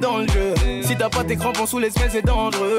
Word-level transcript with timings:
dans 0.00 0.18
le 0.18 0.26
jeu. 0.28 0.54
Si 0.82 0.96
t'as 0.96 1.08
pas 1.08 1.24
tes 1.24 1.36
crampons 1.36 1.66
sous 1.66 1.78
les 1.78 1.90
c'est 1.90 2.24
dangereux. 2.24 2.78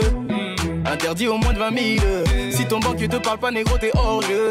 Interdit 0.85 1.27
au 1.27 1.37
moins 1.37 1.53
de 1.53 1.59
20 1.59 1.77
000. 1.99 2.05
Si 2.51 2.65
ton 2.65 2.79
banquier 2.79 3.07
te 3.07 3.17
parle 3.17 3.37
pas, 3.37 3.51
négro, 3.51 3.77
t'es 3.77 3.91
hors 3.95 4.21
jeu. 4.21 4.47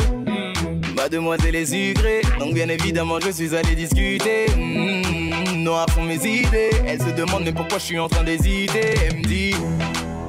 Mademoiselle 0.94 1.54
est 1.54 1.66
sucrée, 1.66 2.22
donc 2.40 2.54
bien 2.54 2.68
évidemment, 2.68 3.20
je 3.20 3.30
suis 3.30 3.54
allé 3.54 3.74
discuter. 3.74 4.46
Mmh, 4.56 5.62
noir 5.62 5.86
font 5.90 6.02
mes 6.02 6.16
idées. 6.16 6.70
Elle 6.86 7.00
se 7.00 7.10
demande, 7.10 7.42
mais 7.44 7.52
pourquoi 7.52 7.78
je 7.78 7.84
suis 7.84 7.98
en 7.98 8.08
train 8.08 8.24
d'hésiter? 8.24 8.94
Elle 9.06 9.18
me 9.18 9.24
dit, 9.24 9.54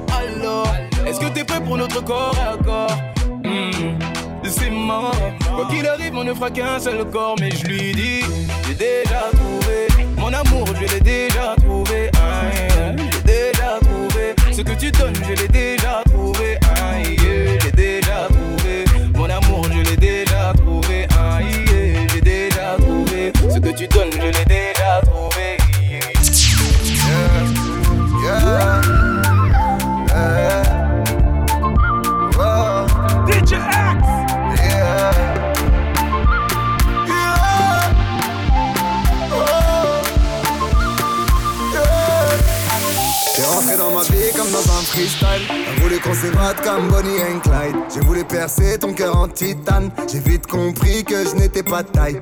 alors, 0.08 0.72
est-ce 1.06 1.18
que 1.18 1.26
t'es 1.26 1.44
prêt 1.44 1.60
pour 1.62 1.76
notre 1.76 2.02
corps 2.04 2.36
à 2.38 2.56
corps? 2.62 2.96
Hmm, 3.44 3.98
c'est 4.44 4.70
mort. 4.70 5.14
Quoi 5.54 5.66
qu'il 5.70 5.86
arrive, 5.86 6.14
on 6.14 6.24
ne 6.24 6.34
fera 6.34 6.50
qu'un 6.50 6.78
seul 6.78 7.04
corps, 7.10 7.36
mais 7.40 7.50
je 7.50 7.66
lui 7.66 7.92
dis, 7.92 8.20
j'ai 8.66 8.74
déjà 8.74 9.30
trouvé. 9.32 9.89
L'amour, 10.42 10.66
je 10.68 10.94
l'ai 10.94 11.00
déjà 11.00 11.54
trouvé. 11.62 12.10
Je 12.14 12.96
l'ai 12.96 13.22
déjà 13.24 13.78
trouvé. 13.82 14.34
Ce 14.50 14.62
que 14.62 14.72
tu 14.72 14.90
donnes, 14.90 15.14
je 15.28 15.42
l'ai 15.42 15.48
déjà 15.48 15.79
voulu 45.90 46.00
qu'on 46.02 46.14
s'évade 46.14 46.56
comme 46.62 46.88
Bonnie 46.88 47.20
and 47.20 47.40
Clyde. 47.40 47.76
J'ai 47.92 48.00
voulu 48.00 48.24
percer 48.24 48.78
ton 48.78 48.92
cœur 48.92 49.16
en 49.16 49.26
titane. 49.26 49.90
J'ai 50.10 50.20
vite 50.20 50.46
compris 50.46 51.04
que 51.04 51.24
je 51.24 51.34
n'étais 51.34 51.62
pas 51.62 51.82
taille. 51.82 52.20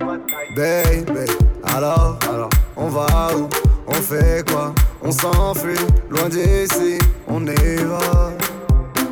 Baby, 0.57 1.31
alors, 1.65 2.19
alors, 2.31 2.49
on 2.77 2.89
va 2.89 3.07
où? 3.37 3.49
On 3.87 3.95
fait 3.95 4.49
quoi? 4.51 4.75
On 5.03 5.11
s'enfuit, 5.11 5.79
loin 6.09 6.29
d'ici, 6.29 6.99
on 7.27 7.47
y 7.47 7.77
va. 7.85 8.33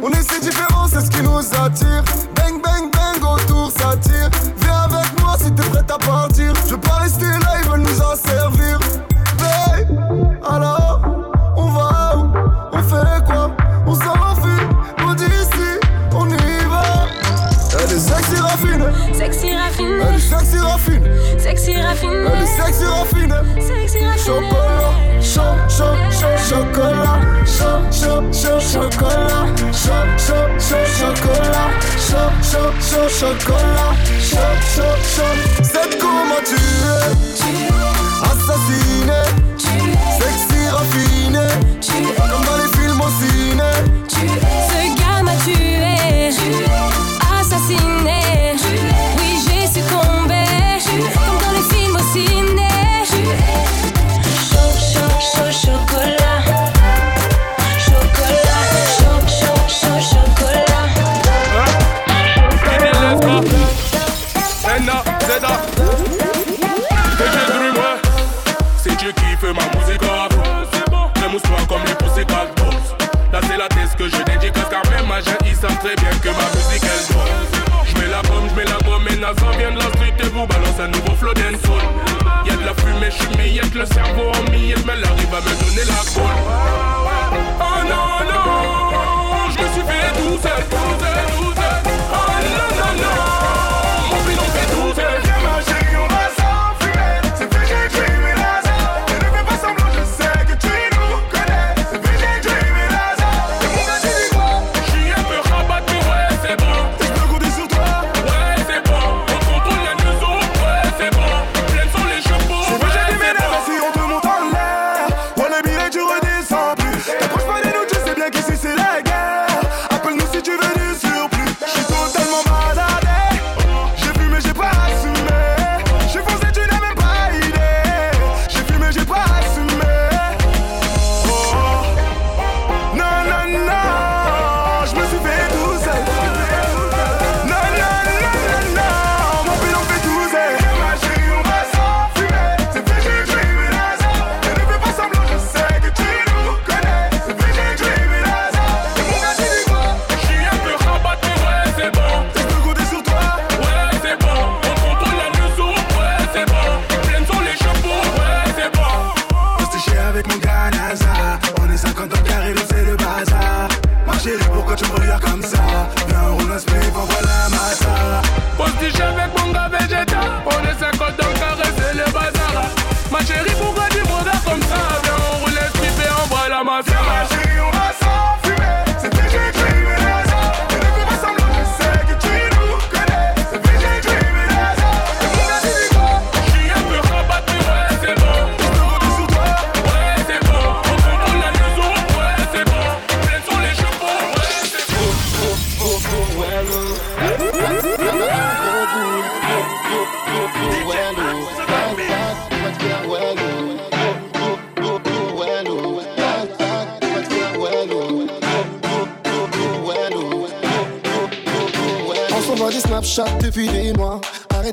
On 0.02 0.10
est 0.10 0.32
si 0.32 0.40
différents, 0.40 0.86
c'est 0.88 1.00
ce 1.00 1.10
qui 1.10 1.22
nous 1.22 1.38
attire. 1.38 2.04
Bang, 2.34 2.62
bang, 2.62 2.90
bang, 2.92 3.22
autour 3.22 3.70
ça 3.70 3.96
tire. 3.96 4.30
Viens 4.58 4.82
avec 4.84 5.20
moi 5.20 5.36
si 5.38 5.52
t'es 5.52 5.68
prête 5.70 5.90
à 5.90 5.98
partir. 5.98 6.52
Je 6.64 6.70
veux 6.70 6.80
pas 6.80 6.96
rester 6.96 7.26
là, 7.26 7.60
ils 7.62 7.68
veulent 7.68 7.80
nous 7.80 8.00
en 8.00 8.16
servir. 8.16 8.78
Babe, 9.38 10.40
alors. 10.48 10.85
Sexy 21.38 21.80
raffiné. 21.80 22.14
Elle 22.14 22.42
est 22.42 22.46
sexy 22.46 22.84
raffiné. 22.84 23.34
Sexy 23.60 24.04
raffiné. 24.04 24.24
Chocolat. 24.24 24.94
Chaud, 25.20 25.56
chaud, 25.68 25.96
chaud, 26.10 26.36
chocolat. 26.48 27.20
Chaud, 27.44 27.82
chaud, 27.90 28.24
chaud, 28.32 28.60
chocolat. 28.60 29.46
Chaud, 29.72 30.06
chaud, 30.18 30.48
chaud, 30.58 30.86
chocolat. 30.98 31.70
Chaud, 31.98 32.32
chaud, 32.42 32.72
chaud, 32.80 33.08
chocolat. 33.08 33.75
me 84.86 84.94
l'art, 84.94 85.16
il 85.18 85.26
va 85.26 85.40
me 85.40 85.50
donner 85.64 85.84
la 85.84 85.94
colle. 86.14 86.85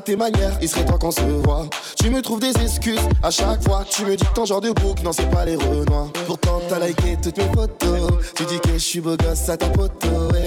Tes 0.04 0.16
manières, 0.16 0.56
il 0.60 0.68
serait 0.68 0.84
temps 0.84 0.98
qu'on 0.98 1.10
se 1.10 1.20
voit. 1.20 1.66
Tu 1.96 2.10
me 2.10 2.20
trouves 2.20 2.40
des 2.40 2.52
excuses 2.62 3.00
à 3.22 3.30
chaque 3.30 3.62
fois. 3.64 3.84
Tu 3.88 4.04
me 4.04 4.16
dis 4.16 4.24
que 4.24 4.34
ton 4.34 4.44
genre 4.44 4.60
de 4.60 4.70
bouc, 4.70 5.02
non, 5.02 5.12
c'est 5.12 5.30
pas 5.30 5.44
les 5.44 5.56
renois. 5.56 6.08
Pourtant, 6.26 6.60
t'as 6.68 6.86
liké 6.86 7.16
toutes 7.22 7.38
mes 7.38 7.52
photos. 7.54 8.12
Tu 8.34 8.44
dis 8.44 8.60
que 8.60 8.74
je 8.74 8.78
suis 8.78 9.00
beau 9.00 9.16
gosse 9.16 9.48
à 9.48 9.56
ta. 9.56 9.66
Hey. 9.66 10.43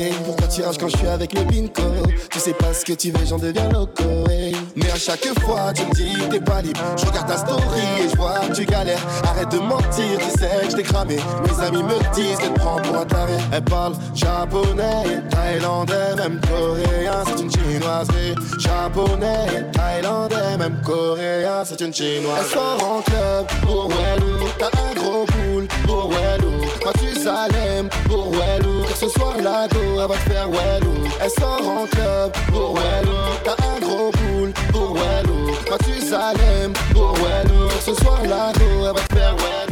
Quand 0.80 0.88
je 0.88 0.98
suis 0.98 1.08
avec 1.08 1.34
le 1.34 1.42
bingo 1.44 1.84
Tu 2.32 2.40
sais 2.40 2.54
pas 2.54 2.74
ce 2.74 2.86
que 2.86 2.94
tu 2.94 3.12
veux, 3.12 3.26
j'en 3.26 3.38
deviens 3.38 3.68
loco. 3.70 4.04
hey. 4.30 4.56
Mais 4.76 4.90
à 4.90 4.96
chaque 4.96 5.28
fois, 5.42 5.74
tu 5.76 5.84
me 5.84 5.94
dis 5.94 6.18
t'es 6.30 6.40
pas 6.40 6.62
libre. 6.62 6.80
Je 6.96 7.06
regarde 7.06 7.28
ta 7.28 7.38
story 7.38 7.82
et 8.00 8.10
je 8.10 8.16
vois 8.16 8.40
que 8.48 8.56
tu 8.56 8.66
galères. 8.66 9.06
Arrête 9.24 9.50
de 9.52 9.60
mentir, 9.60 10.18
tu 10.18 10.40
sais 10.40 10.66
que 10.66 10.72
je 10.72 10.76
t'ai 10.78 10.84
cramé. 10.84 11.18
Mes 11.44 11.66
amis 11.66 11.84
me 11.84 12.16
disent 12.16 12.38
qu'elle 12.38 12.54
prend 12.54 12.78
pour 12.78 12.96
un 12.98 13.06
taré. 13.06 13.34
Elle 13.52 13.64
parle 13.66 13.94
japonais, 14.16 15.22
thaïlandais, 15.30 16.16
même 16.18 16.40
coréen. 16.50 17.24
C'est 17.26 17.44
une 17.44 17.52
chinoise. 17.52 18.08
Japonais, 18.58 19.66
thaïlandais, 19.74 20.58
même 20.58 20.82
coréen. 20.86 21.66
C'est 21.66 21.82
une 21.82 21.94
chinoise. 21.94 22.40
Elle 22.40 22.54
sort 22.54 22.90
en 22.90 23.02
club 23.02 23.46
pour 23.64 23.90
Wellou. 23.90 24.48
T'as 24.58 24.68
un 24.68 24.94
gros 24.96 25.26
boule 25.26 25.68
pour 25.86 26.10
Wellou. 26.10 26.54
Quand 26.82 26.94
tu 26.94 27.20
salem 27.20 27.90
pour 28.08 28.32
Wellou. 28.32 28.77
Ce 29.00 29.08
soir 29.10 29.36
la 29.44 29.68
elle 29.70 30.08
va 30.08 30.08
te 30.08 30.30
faire 30.30 30.50
Wellou. 30.50 31.08
Elle 31.22 31.30
sort 31.30 31.68
en 31.68 31.86
club 31.86 32.32
pour 32.48 32.74
Wellou. 32.74 33.16
T'as 33.44 33.52
un 33.64 33.80
gros 33.80 34.12
boule 34.12 34.52
pour 34.72 34.96
Wellou. 34.96 35.52
Quand 35.70 35.78
tu 35.86 36.02
salem 36.02 36.74
pour 36.94 37.14
Wellou. 37.14 37.70
Ce 37.80 37.94
soir 37.94 38.20
la 38.28 38.52
elle 38.60 38.86
va 38.86 38.94
te 38.94 39.14
faire 39.14 39.36
Wellou. 39.36 39.67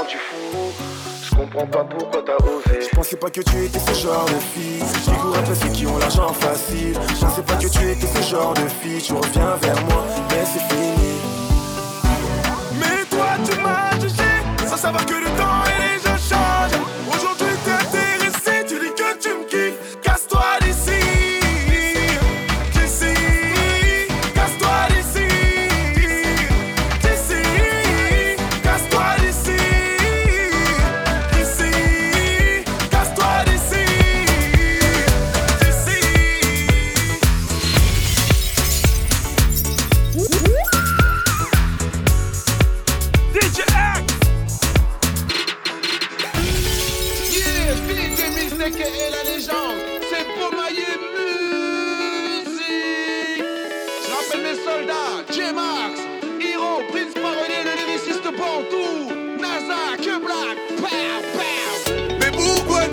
M'as 0.00 0.06
rendu 0.06 0.16
fou. 0.16 0.72
Je 1.22 1.34
comprends 1.36 1.66
pas 1.66 1.84
pourquoi 1.84 2.22
t'as 2.22 2.36
osé. 2.44 2.80
Je 2.80 2.96
pensais 2.96 3.16
pas 3.16 3.30
que 3.30 3.40
tu 3.40 3.64
étais 3.64 3.78
ce 3.78 3.94
genre 3.94 4.24
de 4.26 4.38
fille. 4.54 4.82
Je 5.04 5.10
cours 5.20 5.36
après 5.36 5.54
ceux 5.54 5.68
qui 5.68 5.86
ont 5.86 5.98
l'argent 5.98 6.32
facile. 6.32 6.94
Je 7.08 7.24
pensais 7.24 7.42
pas 7.42 7.54
que 7.54 7.68
tu 7.68 7.90
étais 7.90 8.06
ce 8.06 8.30
genre 8.30 8.54
de 8.54 8.68
fille. 8.82 9.02
Tu 9.02 9.12
reviens 9.12 9.56
vers 9.62 9.84
moi, 9.86 10.04
mais 10.30 10.44
c'est 10.44 10.74
fini. 10.74 11.18
Mais 12.78 13.04
toi 13.10 13.28
tu 13.44 13.60
m'as 13.60 14.00
jugé 14.00 14.68
sans 14.68 14.76
savoir 14.76 15.04
que 15.06 15.19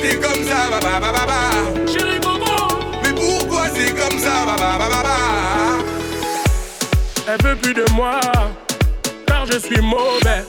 t'es 0.07 0.15
comme 0.15 0.43
ça, 0.43 0.69
ba 0.69 0.79
ba 0.79 0.99
ba 0.99 1.11
ba 1.11 1.25
ba 1.25 1.91
Chérie 1.91 2.19
Bobo 2.19 2.55
Mais 3.03 3.13
pourquoi 3.13 3.63
c'est 3.75 3.91
comme 3.91 4.19
ça, 4.19 4.45
ba 4.45 4.55
ba 4.57 4.77
ba 4.77 4.89
ba 4.89 5.03
ba? 5.03 5.17
Elle 7.29 7.45
veut 7.45 7.55
plus 7.57 7.73
de 7.73 7.85
moi, 7.93 8.19
car 9.25 9.45
je 9.45 9.59
suis 9.59 9.81
mauvais. 9.81 10.43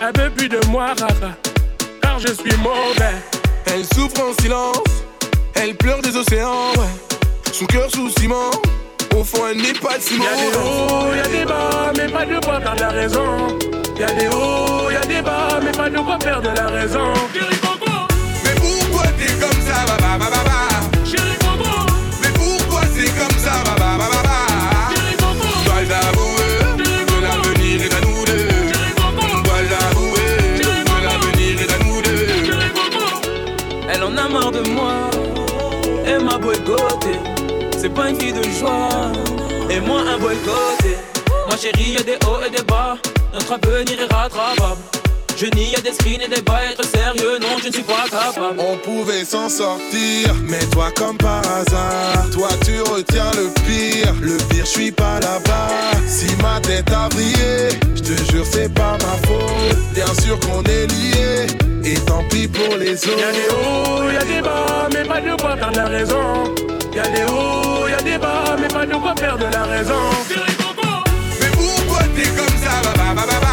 Elle 0.00 0.22
veut 0.22 0.30
plus 0.30 0.48
de 0.48 0.60
moi, 0.68 0.88
rara, 0.98 1.32
car 2.02 2.18
je 2.18 2.32
suis 2.32 2.56
mauvais. 2.58 3.16
Elle 3.66 3.84
souffre 3.94 4.20
en 4.20 4.42
silence, 4.42 4.78
elle 5.54 5.74
pleure 5.76 6.02
des 6.02 6.16
océans, 6.16 6.72
ouais. 6.76 6.94
Son 7.52 7.66
cœur 7.66 7.88
sous 7.90 8.10
ciment, 8.18 8.50
au 9.16 9.22
fond 9.24 9.46
elle 9.50 9.58
n'est 9.58 9.72
pas 9.72 9.98
si 10.00 10.14
Y'a 10.14 10.36
des 10.36 10.56
hauts, 10.56 11.14
y'a 11.14 11.28
des 11.28 11.44
bas, 11.44 11.92
mais 11.96 12.08
pas 12.08 12.26
de 12.26 12.44
quoi 12.44 12.60
perdre 12.60 12.80
la 12.80 12.88
raison. 12.88 13.58
Y'a 13.98 14.12
des 14.12 14.28
hauts, 14.28 14.90
y'a 14.90 15.00
des 15.00 15.22
bas, 15.22 15.60
mais 15.62 15.72
pas 15.72 15.88
de 15.88 15.98
quoi 15.98 16.18
perdre 16.18 16.52
la 16.54 16.66
raison. 16.66 17.12
C'est 37.86 37.94
pas 37.94 38.10
une 38.10 38.20
fille 38.20 38.32
de 38.32 38.42
joie, 38.42 38.88
et 39.70 39.80
moi 39.80 40.00
un 40.00 40.18
boycotté. 40.18 40.96
Ma 41.48 41.56
chérie, 41.56 41.92
y'a 41.92 42.02
des 42.02 42.18
hauts 42.26 42.42
et 42.44 42.50
des 42.50 42.62
bas, 42.64 42.96
notre 43.32 43.52
avenir 43.52 44.00
est 44.02 44.12
rattrapable. 44.12 44.95
Je 45.36 45.44
nie, 45.54 45.70
y'a 45.70 45.82
des 45.82 45.92
screens 45.92 46.22
et 46.22 46.28
des 46.28 46.36
être 46.36 46.84
sérieux, 46.86 47.38
non, 47.38 47.58
je 47.62 47.68
ne 47.68 47.72
suis 47.74 47.82
pas 47.82 48.04
capable. 48.10 48.58
On 48.58 48.78
pouvait 48.78 49.22
s'en 49.22 49.50
sortir, 49.50 50.34
mais 50.48 50.64
toi 50.72 50.90
comme 50.96 51.18
par 51.18 51.40
hasard, 51.40 52.30
toi 52.32 52.48
tu 52.64 52.80
retiens 52.80 53.30
le 53.36 53.50
pire. 53.66 54.14
Le 54.22 54.38
pire, 54.48 54.64
je 54.64 54.70
suis 54.70 54.92
pas 54.92 55.20
là-bas. 55.20 55.68
Si 56.08 56.34
ma 56.42 56.58
tête 56.60 56.90
a 56.90 57.10
brillé, 57.10 57.68
je 57.96 58.00
te 58.00 58.32
jure 58.32 58.46
c'est 58.50 58.72
pas 58.72 58.92
ma 58.92 59.28
faute. 59.28 59.76
Bien 59.92 60.06
sûr 60.24 60.40
qu'on 60.40 60.62
est 60.62 60.86
liés, 60.86 61.46
et 61.84 61.98
tant 62.06 62.24
pis 62.30 62.48
pour 62.48 62.74
les 62.78 62.94
autres. 62.94 63.18
Y'a 63.18 63.32
des 63.32 63.48
hauts, 63.50 64.10
y'a 64.10 64.24
des 64.24 64.40
bas, 64.40 64.88
mais 64.90 65.04
pas 65.04 65.20
de 65.20 65.38
quoi 65.38 65.54
perdre 65.54 65.76
la 65.76 65.84
raison. 65.84 66.54
Y'a 66.94 67.08
des 67.08 67.24
hauts, 67.24 67.88
y'a 67.88 68.00
des 68.02 68.16
bas, 68.16 68.56
mais 68.58 68.68
pas 68.68 68.86
de 68.86 68.94
quoi 68.94 69.14
perdre 69.14 69.46
la 69.52 69.64
raison. 69.64 70.00
Chérie 70.30 70.56
Coco, 70.56 70.88
mais 71.40 71.50
pourquoi 71.52 72.04
t'es 72.16 72.28
comme 72.30 72.56
ça, 72.64 72.80
ba 72.82 73.14
ba 73.14 73.26
ba 73.26 73.46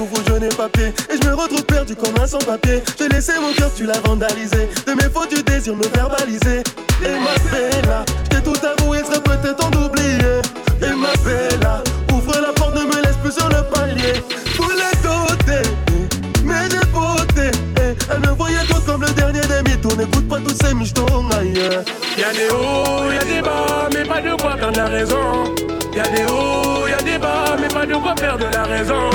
couvre 0.00 0.42
et 0.42 0.48
papier 0.48 0.94
Et 1.10 1.16
je 1.20 1.28
me 1.28 1.34
retrouve 1.34 1.64
perdu 1.64 1.94
comme 1.94 2.14
un 2.22 2.26
sans-papier. 2.26 2.82
J'ai 2.98 3.08
laissé 3.08 3.32
mon 3.40 3.52
cœur, 3.52 3.70
tu 3.74 3.84
l'as 3.84 4.00
vandalisé. 4.00 4.68
De 4.86 4.92
mes 4.92 5.10
fautes, 5.12 5.28
tu 5.28 5.42
désires 5.42 5.76
me 5.76 5.86
verbaliser. 5.94 6.62
Et 7.04 7.16
ma 7.20 7.36
bella, 7.50 8.04
t'es 8.28 8.40
tout 8.40 8.56
avoué, 8.64 8.98
serait 8.98 9.20
peut-être 9.20 9.64
en 9.64 9.84
oublier 9.84 10.40
Et 10.82 10.94
ma 10.94 11.12
bella, 11.24 11.82
ouvre 12.12 12.40
la 12.40 12.52
porte, 12.52 12.76
ne 12.76 12.84
me 12.84 13.02
laisse 13.02 13.16
plus 13.22 13.32
sur 13.32 13.48
le 13.48 13.62
palier. 13.74 14.22
Vous 14.56 14.70
les 14.70 14.96
doter, 15.02 15.68
mais 16.44 16.68
des 16.68 16.86
beautés 16.92 17.50
Elle 18.10 18.20
me 18.20 18.34
voyait 18.34 18.64
toi 18.68 18.78
comme 18.86 19.02
le 19.02 19.10
dernier 19.10 19.40
des 19.40 19.70
mythos 19.70 19.96
N'écoute 19.96 20.28
pas 20.28 20.38
tous 20.38 20.56
ces 20.62 20.74
michetons 20.74 21.28
ailleurs 21.30 21.84
Y'a 22.18 22.32
des 22.32 22.50
hauts, 22.50 23.12
y'a 23.12 23.24
des 23.24 23.42
bas, 23.42 23.88
mais 23.92 24.04
pas 24.04 24.20
de 24.20 24.34
quoi 24.40 24.56
perdre 24.56 24.78
la 24.78 24.86
raison. 24.86 25.54
Y'a 25.94 26.02
des 26.02 26.24
hauts, 26.24 26.86
y'a 26.86 27.02
des 27.02 27.18
bas, 27.18 27.56
mais 27.60 27.68
pas 27.68 27.86
de 27.86 27.94
quoi 27.94 28.14
perdre 28.14 28.46
la 28.52 28.64
raison. 28.64 29.10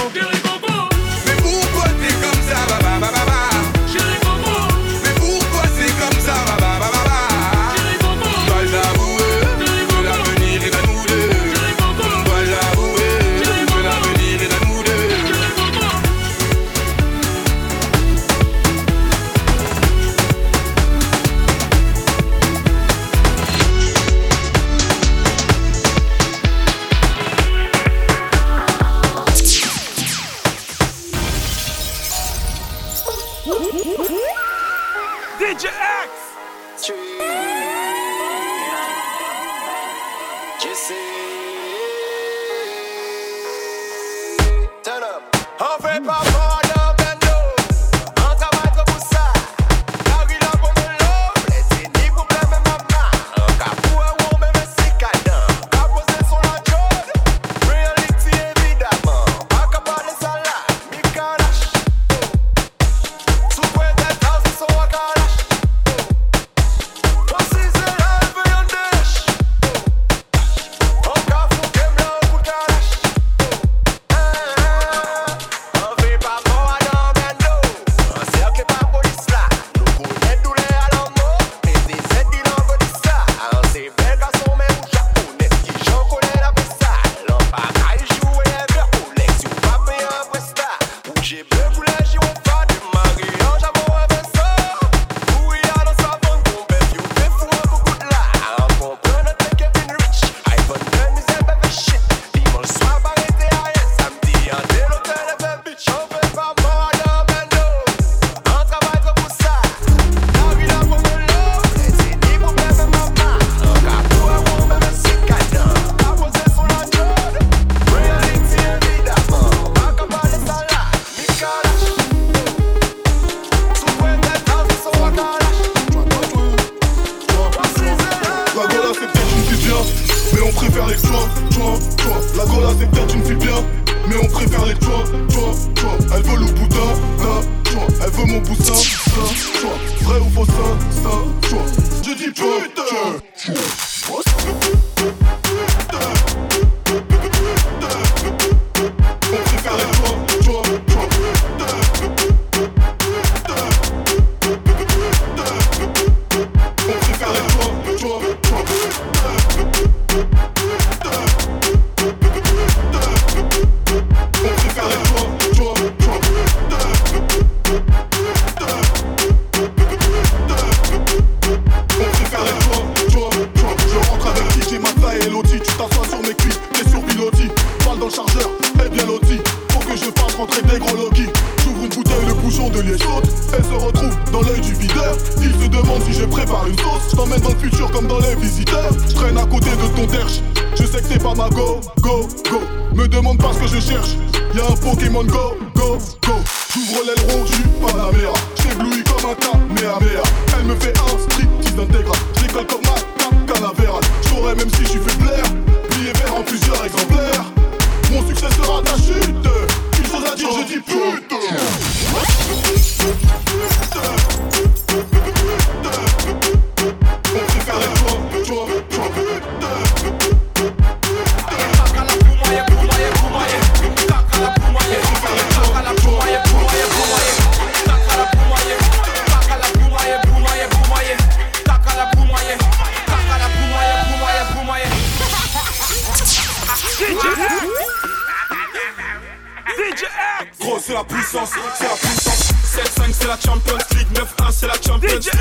puissance, 241.07 241.49
c'est 241.77 241.83
la 241.87 241.95
puissance. 241.95 242.51
7-5 242.75 243.13
c'est 243.13 243.27
la 243.27 243.37
Champions 243.39 243.77
League, 243.91 244.07
9-1 244.13 244.51
c'est 244.51 244.67
la 244.67 244.73
Champions 244.73 245.07
League. 245.07 245.31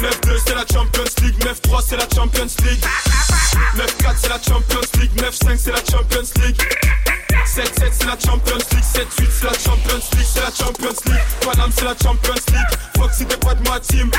9-2 0.00 0.38
c'est 0.46 0.54
la 0.54 0.64
Champions 0.72 1.04
League, 1.22 1.38
9-3 1.44 1.82
c'est 1.86 1.96
la 1.96 2.08
Champions 2.14 2.54
League. 2.64 2.84
9-4 3.76 4.14
c'est 4.16 4.28
la 4.28 4.40
Champions 4.42 4.80
League, 5.00 5.10
9-5 5.16 5.56
c'est 5.56 5.72
la 5.72 5.78
Champions 5.78 6.28
League. 6.42 6.62
7-7 7.46 7.92
c'est 7.92 8.06
la 8.06 8.18
Champions 8.18 8.64
League, 8.72 8.84
7-8 8.94 9.28
c'est 9.30 9.44
la 9.44 9.52
Champions 9.52 10.02
League, 10.12 10.26
c'est 10.32 10.40
la 10.40 10.50
Champions 10.50 11.00
League. 11.06 11.24
Paname 11.40 11.70
c'est 11.76 11.84
la 11.84 11.94
Champions 12.02 12.40
League, 12.52 12.78
Fox 12.96 13.16
c'était 13.18 13.36
pas 13.36 13.54
de 13.54 13.68
ma 13.68 13.80
team. 13.80 14.10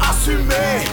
Assumer 0.00 0.84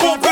Good 0.00 0.27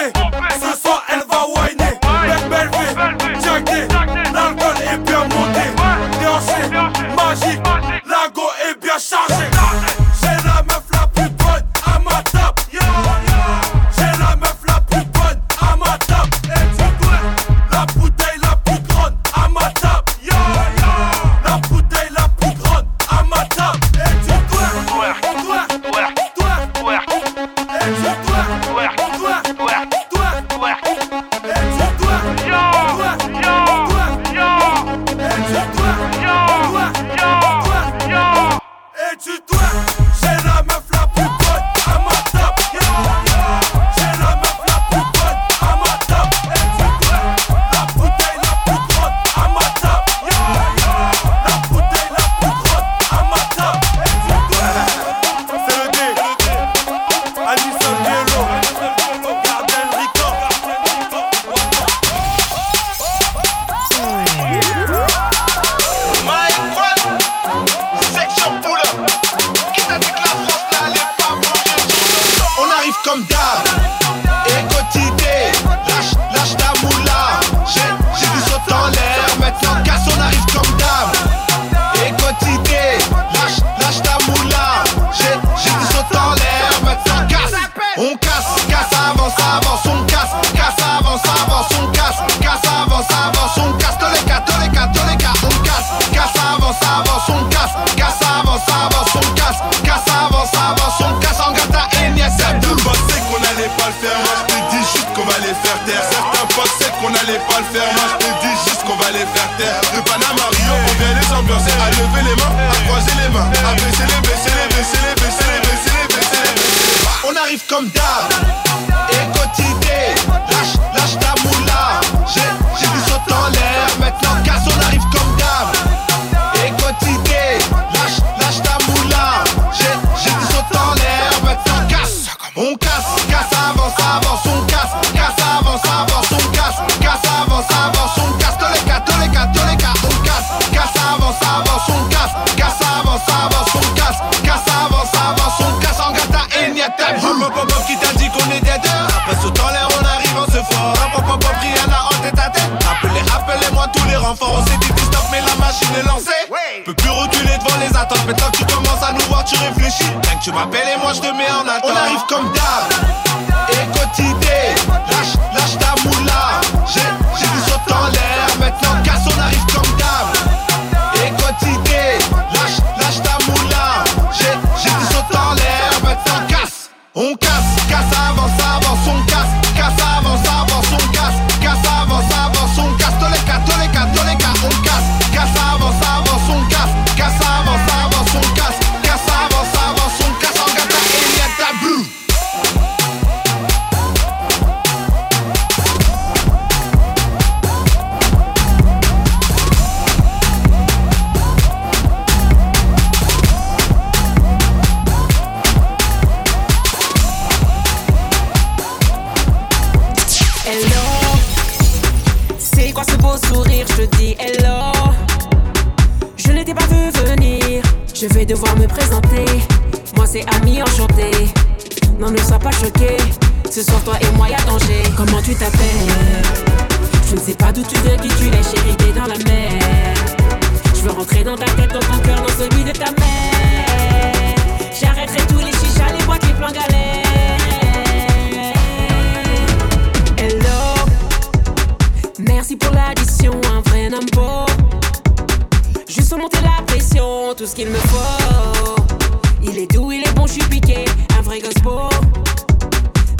Il 249.63 249.79
est 249.79 249.93
doux, 249.93 250.13
il 250.13 250.21
est 250.27 250.33
bon, 250.35 250.47
je 250.47 250.53
suis 250.53 250.65
piqué, 250.65 251.05
un 251.39 251.43
vrai 251.43 251.61
gospo. 251.61 252.09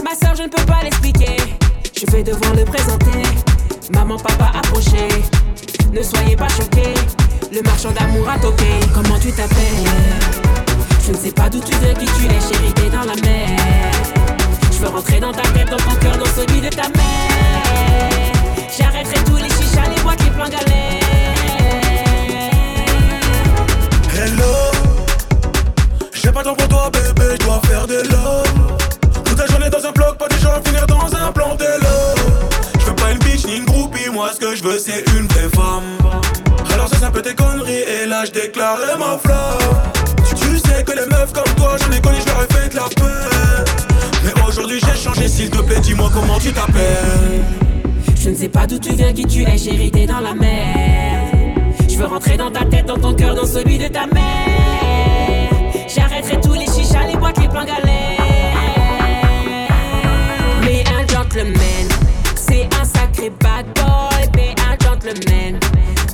Ma 0.05 0.15
soeur, 0.15 0.35
je 0.37 0.43
ne 0.43 0.49
peux 0.49 0.65
pas 0.65 0.83
l'expliquer. 0.83 1.37
Je 1.99 2.11
vais 2.11 2.23
devoir 2.23 2.55
le 2.55 2.65
présenter. 2.65 3.23
Maman, 3.93 4.17
papa, 4.17 4.53
approchez. 4.59 5.09
Ne 5.93 6.03
soyez 6.03 6.37
pas 6.37 6.49
choqués. 6.49 6.95
Le 7.53 7.63
marchand 7.63 7.91
d'amour 7.93 8.29
a 8.29 8.39
toqué. 8.39 8.81
Comment 8.93 9.19
tu 9.19 9.33
t'appelles? 9.33 9.87
Je 11.07 11.13
ne 11.13 11.17
sais 11.17 11.31
pas 11.31 11.49
d'où 11.49 11.61
tu 11.61 11.73
viens, 11.77 11.95
qui 11.95 12.05
tu 12.05 12.27
es, 12.27 12.41
chérie, 12.41 12.73
t'es 12.75 12.91
dans 12.91 13.05
la 13.05 13.15
mer. 13.23 13.59
Je 14.73 14.79
veux 14.79 14.89
rentrer 14.89 15.21
dans 15.21 15.33
ta 15.33 15.43
tête, 15.43 15.71
dans 15.71 15.77
ton 15.77 15.95
cœur, 16.01 16.19
dans 16.19 16.27
celui 16.27 16.61
de 16.61 16.69
ta 16.69 16.89
mère. 16.89 18.33
J'arrêterai 18.77 19.25
tous 19.25 19.37
les 19.37 19.49
chichas, 19.49 19.89
les 19.95 20.03
boîtes, 20.03 20.23
les 20.23 20.31
plans 20.31 20.49
galères. 20.49 21.03
Hello 24.13 24.76
pas 26.37 26.43
temps 26.43 26.55
pour 26.55 26.69
toi, 26.69 26.91
bébé, 26.93 27.35
je 27.41 27.47
dois 27.47 27.61
faire 27.67 27.87
des 27.87 28.03
love. 28.11 28.45
Toute 29.25 29.39
la 29.39 29.47
journée 29.47 29.71
dans 29.71 29.87
un 29.87 29.93
bloc, 29.93 30.19
pas 30.19 30.29
du 30.29 30.39
gens 30.39 30.53
à 30.53 30.61
finir 30.61 30.87
dans 30.87 31.07
un 31.17 31.33
plan 31.33 31.55
de. 31.55 31.65
Je 32.79 32.85
veux 32.85 32.95
pas 32.95 33.11
une 33.13 33.19
bitch 33.21 33.47
ni 33.47 33.57
une 33.57 33.65
groupie, 33.65 34.11
moi 34.13 34.31
ce 34.35 34.41
que 34.41 34.55
je 34.55 34.63
veux 34.63 34.79
c'est 34.79 35.03
une 35.17 35.27
vraie 35.29 35.49
femme. 35.55 35.97
Alors 36.75 36.89
c'est 36.91 37.03
un 37.03 37.11
peu 37.11 37.23
tes 37.23 37.35
conneries, 37.35 37.85
et 37.89 38.07
là 38.07 38.27
je 38.27 38.33
déclare 38.33 38.77
ma 38.99 39.17
flamme. 39.17 39.81
Tu 40.29 40.59
sais 40.59 40.85
que 40.85 40.93
les 40.93 41.07
meufs 41.07 41.33
comme 41.33 41.55
toi, 41.57 41.77
j'en 41.79 41.91
ai 41.97 42.01
connu, 42.03 42.19
je 42.21 42.27
leur 42.27 42.43
ai 42.43 42.53
fait 42.53 42.69
de 42.69 42.77
la 42.77 42.83
peine. 42.83 43.65
Mais 44.23 44.43
aujourd'hui 44.47 44.79
j'ai 44.81 45.03
changé, 45.03 45.29
s'il 45.29 45.49
te 45.49 45.63
plaît, 45.63 45.81
dis-moi 45.81 46.11
comment 46.13 46.39
tu 46.39 46.53
t'appelles. 46.53 47.45
Je 48.15 48.29
ne 48.29 48.35
sais 48.35 48.49
pas 48.51 48.67
d'où 48.67 48.79
tu 48.79 48.93
viens, 48.93 49.15
qui 49.15 49.25
tu 49.25 49.43
es, 49.43 49.57
chérie, 49.57 49.91
t'es 49.91 50.05
dans 50.05 50.21
la 50.21 50.35
merde. 50.35 51.65
Je 51.89 51.97
veux 51.97 52.07
rentrer 52.07 52.37
dans 52.37 52.51
ta 52.51 52.67
tête, 52.67 52.85
dans 52.85 52.99
ton 52.99 53.15
cœur, 53.15 53.35
dans 53.35 53.47
celui 53.47 53.79
de 53.79 53.89
ta 53.89 54.07
mère. 54.07 55.16
J'arrêterai 55.97 56.39
tous 56.43 56.53
les 56.53 56.67
chichas, 56.67 57.07
les 57.07 57.17
boîtes, 57.17 57.39
les 57.39 57.49
plans 57.49 57.65
galères. 57.65 58.21
Mais 60.63 60.85
un 60.95 61.07
gentleman, 61.07 61.89
c'est 62.35 62.69
un 62.79 62.85
sacré 62.85 63.31
bad 63.41 63.65
boy. 63.75 64.29
Mais 64.37 64.55
un 64.69 64.77
gentleman, 64.85 65.59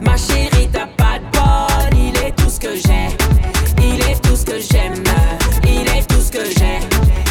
ma 0.02 0.16
chérie, 0.16 0.68
t'as 0.72 0.86
pas 0.86 1.18
de 1.18 1.24
bol. 1.36 1.98
Il 1.98 2.16
est 2.24 2.30
tout 2.36 2.48
ce 2.48 2.60
que 2.60 2.76
j'ai, 2.76 3.08
il 3.82 4.00
est 4.08 4.22
tout 4.22 4.36
ce 4.36 4.44
que 4.44 4.60
j'aime. 4.60 5.02
Il 5.64 5.88
est 5.88 6.06
tout 6.08 6.20
ce 6.20 6.30
que 6.30 6.44
j'ai, 6.44 6.78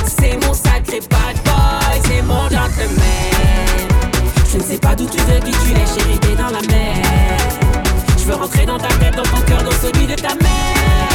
c'est 0.05 0.35
mon 0.45 0.53
sacré 0.53 0.99
bad 1.09 1.37
boy, 1.45 2.01
c'est 2.03 2.21
mon 2.21 2.43
gentleman. 2.49 3.87
Je 4.51 4.57
ne 4.57 4.63
sais 4.63 4.77
pas 4.77 4.93
d'où 4.93 5.05
tu 5.05 5.19
veux, 5.19 5.39
qui 5.39 5.51
tu 5.51 5.71
es, 5.71 5.85
chérie, 5.85 6.19
t'es 6.19 6.35
dans 6.35 6.49
la 6.49 6.61
mer. 6.67 6.97
Je 8.17 8.25
veux 8.25 8.35
rentrer 8.35 8.65
dans 8.65 8.77
ta 8.77 8.89
tête, 8.89 9.15
dans 9.15 9.23
ton 9.23 9.41
cœur, 9.47 9.63
dans 9.63 9.71
celui 9.71 10.05
de 10.05 10.15
ta 10.15 10.35
mère. 10.35 11.11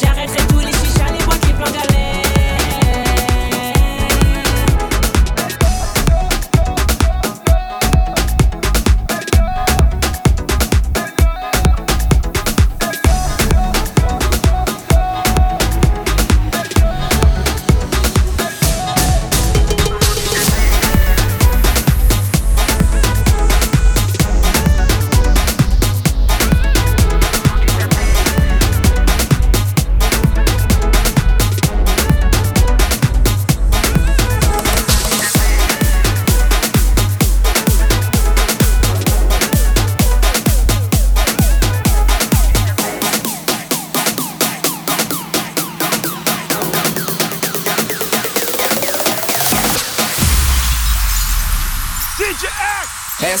J'arrêterai 0.00 0.47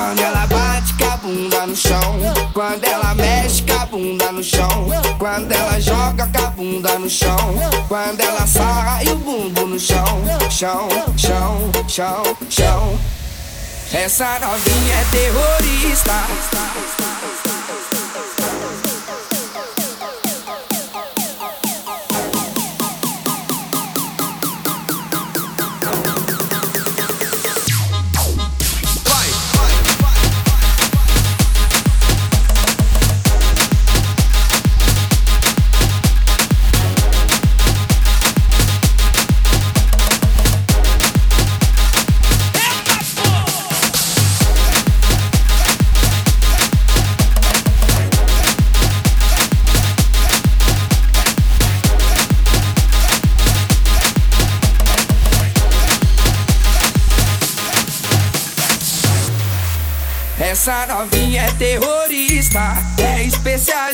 quando 0.00 0.20
ela 0.20 0.46
bate 0.46 0.94
com 0.94 1.04
a 1.04 1.16
bunda 1.18 1.66
no 1.66 1.76
chão. 1.76 2.18
Quando 2.54 2.84
ela 2.84 3.14
mexe 3.14 3.62
com 3.62 3.74
a 3.74 3.86
bunda 3.86 4.32
no 4.32 4.42
chão. 4.42 4.88
Quando 5.18 5.52
ela 5.52 5.78
joga 5.78 6.26
com 6.26 6.38
a 6.38 6.50
bunda 6.50 6.98
no 6.98 7.10
chão. 7.10 7.36
Quando 7.86 8.20
ela 8.20 8.46
e 9.04 9.08
o 9.10 9.16
bumbo 9.16 9.66
no 9.66 9.78
chão. 9.78 10.22
Chão, 10.50 10.88
chão, 11.18 11.70
chão, 11.86 12.22
chão. 12.48 12.98
Essa 13.92 14.38
novinha 14.38 14.94
é 14.94 15.04
terrorista. 15.10 16.14
Essa 60.60 60.84
novinha 60.84 61.44
é 61.44 61.52
terrorista, 61.52 62.60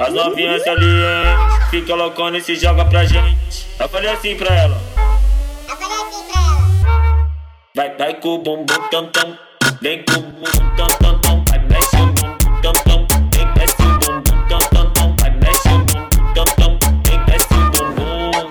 As 0.00 0.12
novinhas 0.12 0.66
ali, 0.66 0.84
hein? 0.84 1.36
Fica 1.70 1.94
loucona 1.94 2.38
e 2.38 2.42
se 2.42 2.56
pra 2.90 3.04
gente. 3.04 3.68
Eu 3.78 3.88
falei 3.88 4.10
assim 4.10 4.36
pra 4.36 4.52
ela. 4.52 4.76
Eu 5.68 5.76
falei 5.76 5.96
assim 5.96 6.24
pra 6.24 6.40
ela. 6.40 7.28
Vai, 7.76 7.96
vai 7.96 8.14
com 8.14 8.28
o 8.30 8.38
bumbum 8.38 8.88
tam 8.90 9.06
tam. 9.06 9.38
Vem 9.80 10.04
com 10.04 10.14
o 10.14 10.22
bumbum 10.22 10.76
tam 10.76 10.88
tam. 11.20 11.44
Vai, 11.48 11.58
mexe 11.60 11.96
o 11.96 12.06
bumbum 12.06 12.60
tam 12.62 12.72
tam. 12.72 13.06
Vem, 13.32 13.46
mexe 13.56 13.76
o 13.80 13.98
bumbum 14.00 14.48
tam 14.48 14.58
tam. 14.58 15.16
Vai, 15.20 15.30
mexe 15.30 15.68
o 15.68 15.78
bumbum 15.78 16.34
tam 16.34 16.44
tam. 16.56 16.78
Vem, 17.06 17.18
mexe 17.26 17.54
o 17.54 17.70
bumbum. 17.70 18.50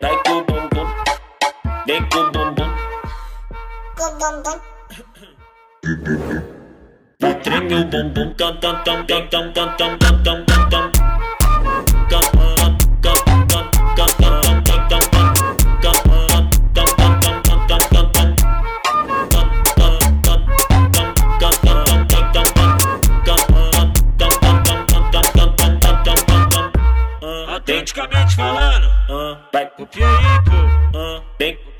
Vai 0.00 0.22
com 0.24 0.32
o 0.32 0.44
bumbum. 0.44 0.86
Vem 1.86 2.08
com 2.08 2.18
o 2.18 2.30
bumbum. 2.32 2.68
Com. 6.36 6.59
Treme 7.20 7.74
o 7.74 7.84
bumbum, 7.84 8.34
tam 8.34 8.58
tam 8.60 8.82
tam 8.82 9.06
tam 9.06 9.28
tam 9.28 9.52
tam 9.52 9.76
tam 9.76 10.24
tam 10.24 10.46
tam 10.46 10.60
falando, 28.40 28.90
bem 29.52 29.68
pro 29.76 29.86
perigo, 29.86 30.56
tipo 31.38 31.70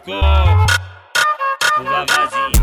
com 0.00 0.12
o 0.12 1.84
vavazinho. 1.84 2.59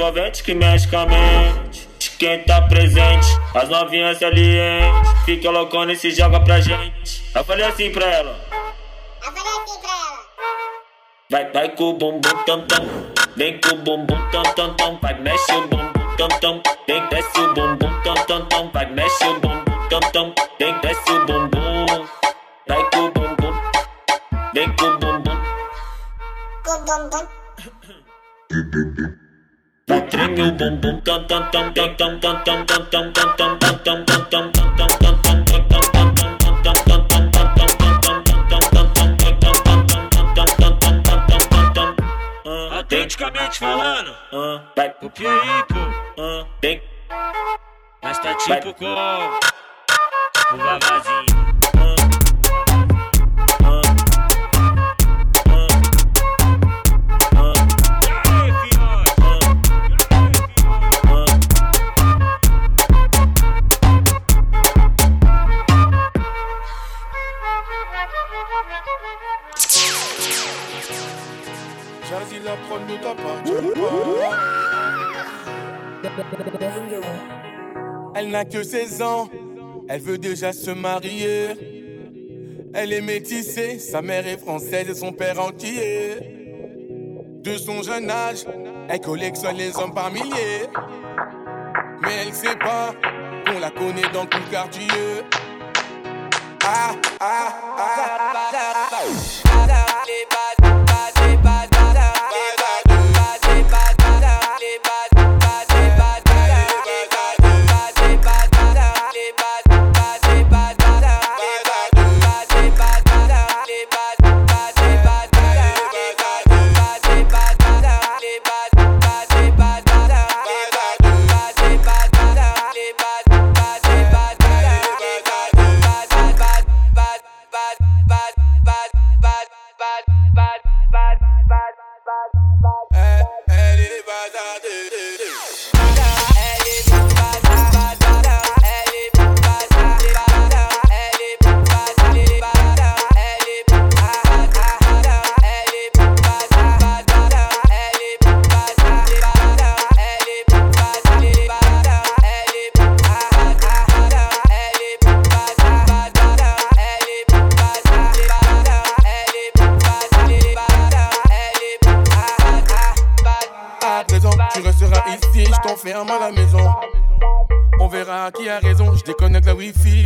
Envolvente 0.00 0.42
que 0.42 0.54
mexe 0.54 0.88
com 0.88 0.96
a 0.96 1.06
mente. 1.06 1.86
De 1.98 2.10
quem 2.12 2.42
tá 2.44 2.62
presente. 2.62 3.26
As 3.54 3.68
novinhas 3.68 4.18
salientes, 4.18 5.10
fica 5.26 5.50
loucona 5.50 5.92
e 5.92 5.96
se 5.96 6.10
joga 6.10 6.40
pra 6.40 6.58
gente. 6.60 7.22
Eu 7.34 7.44
falei 7.44 7.66
assim 7.66 7.90
pra 7.90 8.06
ela. 8.06 8.40
Vai, 11.30 11.52
vai 11.52 11.68
com 11.76 11.90
o 11.90 11.92
bumbum 11.92 12.20
tam 12.44 12.66
tam, 12.66 12.84
vem 13.36 13.60
com 13.60 13.74
o 13.74 13.76
bumbum 13.76 14.30
tam 14.32 14.42
tam 14.54 14.74
tam, 14.74 14.98
vai 15.00 15.16
mexe 15.20 15.52
o 15.52 15.68
bumbum 15.68 16.16
tam 16.16 16.28
tam, 16.40 16.60
vem 16.88 17.06
desce 17.06 17.38
o 17.38 17.54
bumbum 17.54 18.02
tam 18.02 18.14
tam 18.26 18.46
tam, 18.46 18.70
vai 18.72 18.90
mexe 18.90 19.24
o 19.24 19.38
bumbum 19.38 19.88
tam 19.88 20.00
tam, 20.12 20.34
vem 20.58 20.80
desce 20.80 21.12
o 21.12 21.26
bumbum, 21.26 22.08
vai 22.66 22.90
com 22.90 22.98
o 22.98 23.10
bumbum, 23.12 23.54
vem 24.52 24.74
com 24.74 24.86
o 24.86 24.98
bumbum. 24.98 25.36
Tremer 28.48 28.80
o 28.80 28.84
bumbum 28.90 29.20
tam 29.90 30.06
tam 30.06 30.56
tam 30.56 30.78
tam 30.78 31.00
tam 31.00 31.50
tam 31.50 31.50
tam 31.50 31.74
tam 31.74 31.82
tam 31.82 33.12
tam 33.12 33.12
tam 33.12 33.56
tam 33.56 33.58
tam 33.58 33.74
tam 33.80 34.06
tam 41.18 41.74
tam 41.74 41.96
Autenticamente 42.70 43.58
falando, 43.58 44.14
vai, 44.76 44.88
aí, 44.88 45.64
pô. 45.68 45.74
vem, 46.62 46.82
Mas 48.02 48.18
tá 48.20 48.34
tipo 48.34 48.74
com 48.74 48.86
o 48.86 50.56
vavazinho. 50.56 51.39
Elle 78.14 78.30
n'a 78.30 78.44
que 78.44 78.62
16 78.62 79.02
ans, 79.02 79.28
elle 79.88 80.00
veut 80.00 80.18
déjà 80.18 80.52
se 80.52 80.70
marier. 80.70 81.48
Elle 82.72 82.92
est 82.92 83.00
métissée, 83.00 83.78
sa 83.78 84.02
mère 84.02 84.26
est 84.26 84.38
française 84.38 84.88
et 84.88 84.94
son 84.94 85.12
père 85.12 85.40
entier. 85.40 86.16
De 87.42 87.56
son 87.56 87.82
jeune 87.82 88.10
âge, 88.10 88.44
elle 88.88 89.00
collectionne 89.00 89.56
les 89.56 89.76
hommes 89.76 89.94
par 89.94 90.10
milliers. 90.12 90.68
Mais 92.02 92.12
elle 92.22 92.32
sait 92.32 92.56
pas 92.56 92.94
qu'on 93.46 93.58
la 93.58 93.70
connaît 93.70 94.08
dans 94.12 94.26
tout 94.26 94.38
le 94.38 94.50
quartier. 94.50 94.86
Ah, 96.64 96.92
ah, 97.20 97.48
ah. 97.78 98.29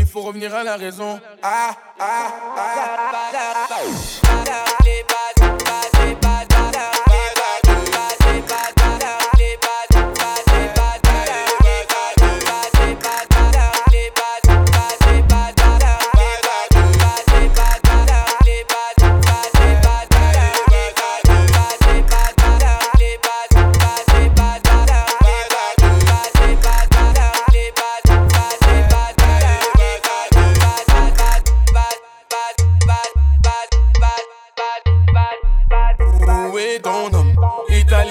Il 0.05 0.11
faut 0.11 0.21
revenir 0.21 0.55
à 0.55 0.63
la 0.63 0.77
raison. 0.77 1.19
Ah, 1.43 1.75
ah, 1.99 2.29
Où 3.87 5.34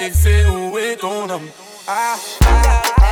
Alex 0.04 0.18
c'est 0.22 0.46
où 0.48 0.78
est 0.78 0.98
ton 0.98 1.30
homme 1.30 1.48
ah, 1.88 2.16
ah. 2.42 3.03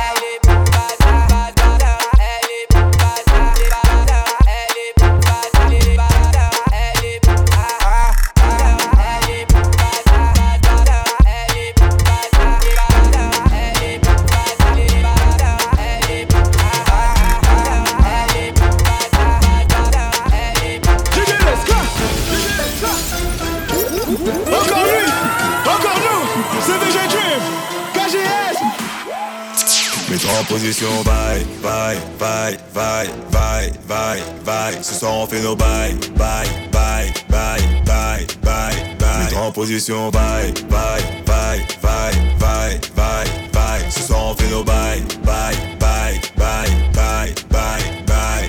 Position, 30.72 31.02
bye, 31.04 31.44
bye, 31.62 31.98
bye, 32.18 32.56
bye, 32.72 33.06
bye, 33.30 33.70
bye, 33.86 34.22
bye. 34.42 34.82
Ce 34.82 34.94
soir 34.94 35.12
on 35.12 35.26
fait 35.26 35.42
nos 35.42 35.54
bye, 35.54 35.94
bye, 36.16 36.46
bye, 36.72 37.12
bye, 37.28 37.60
bye, 37.84 38.26
bye, 38.42 38.96
bye. 38.98 39.36
En 39.36 39.52
position, 39.52 40.10
bye, 40.10 40.50
bye, 40.70 41.02
bye, 41.26 41.60
bye, 41.82 42.12
bye, 42.40 42.80
bye, 42.96 43.26
bye. 43.52 43.90
Ce 43.90 44.00
soir 44.00 44.30
on 44.30 44.34
fait 44.34 44.48
nos 44.48 44.64
bye, 44.64 45.02
bye, 45.24 45.54
bye, 45.78 46.18
bye, 46.38 46.70
bye, 46.94 47.34
bye, 47.50 48.04
bye. 48.06 48.48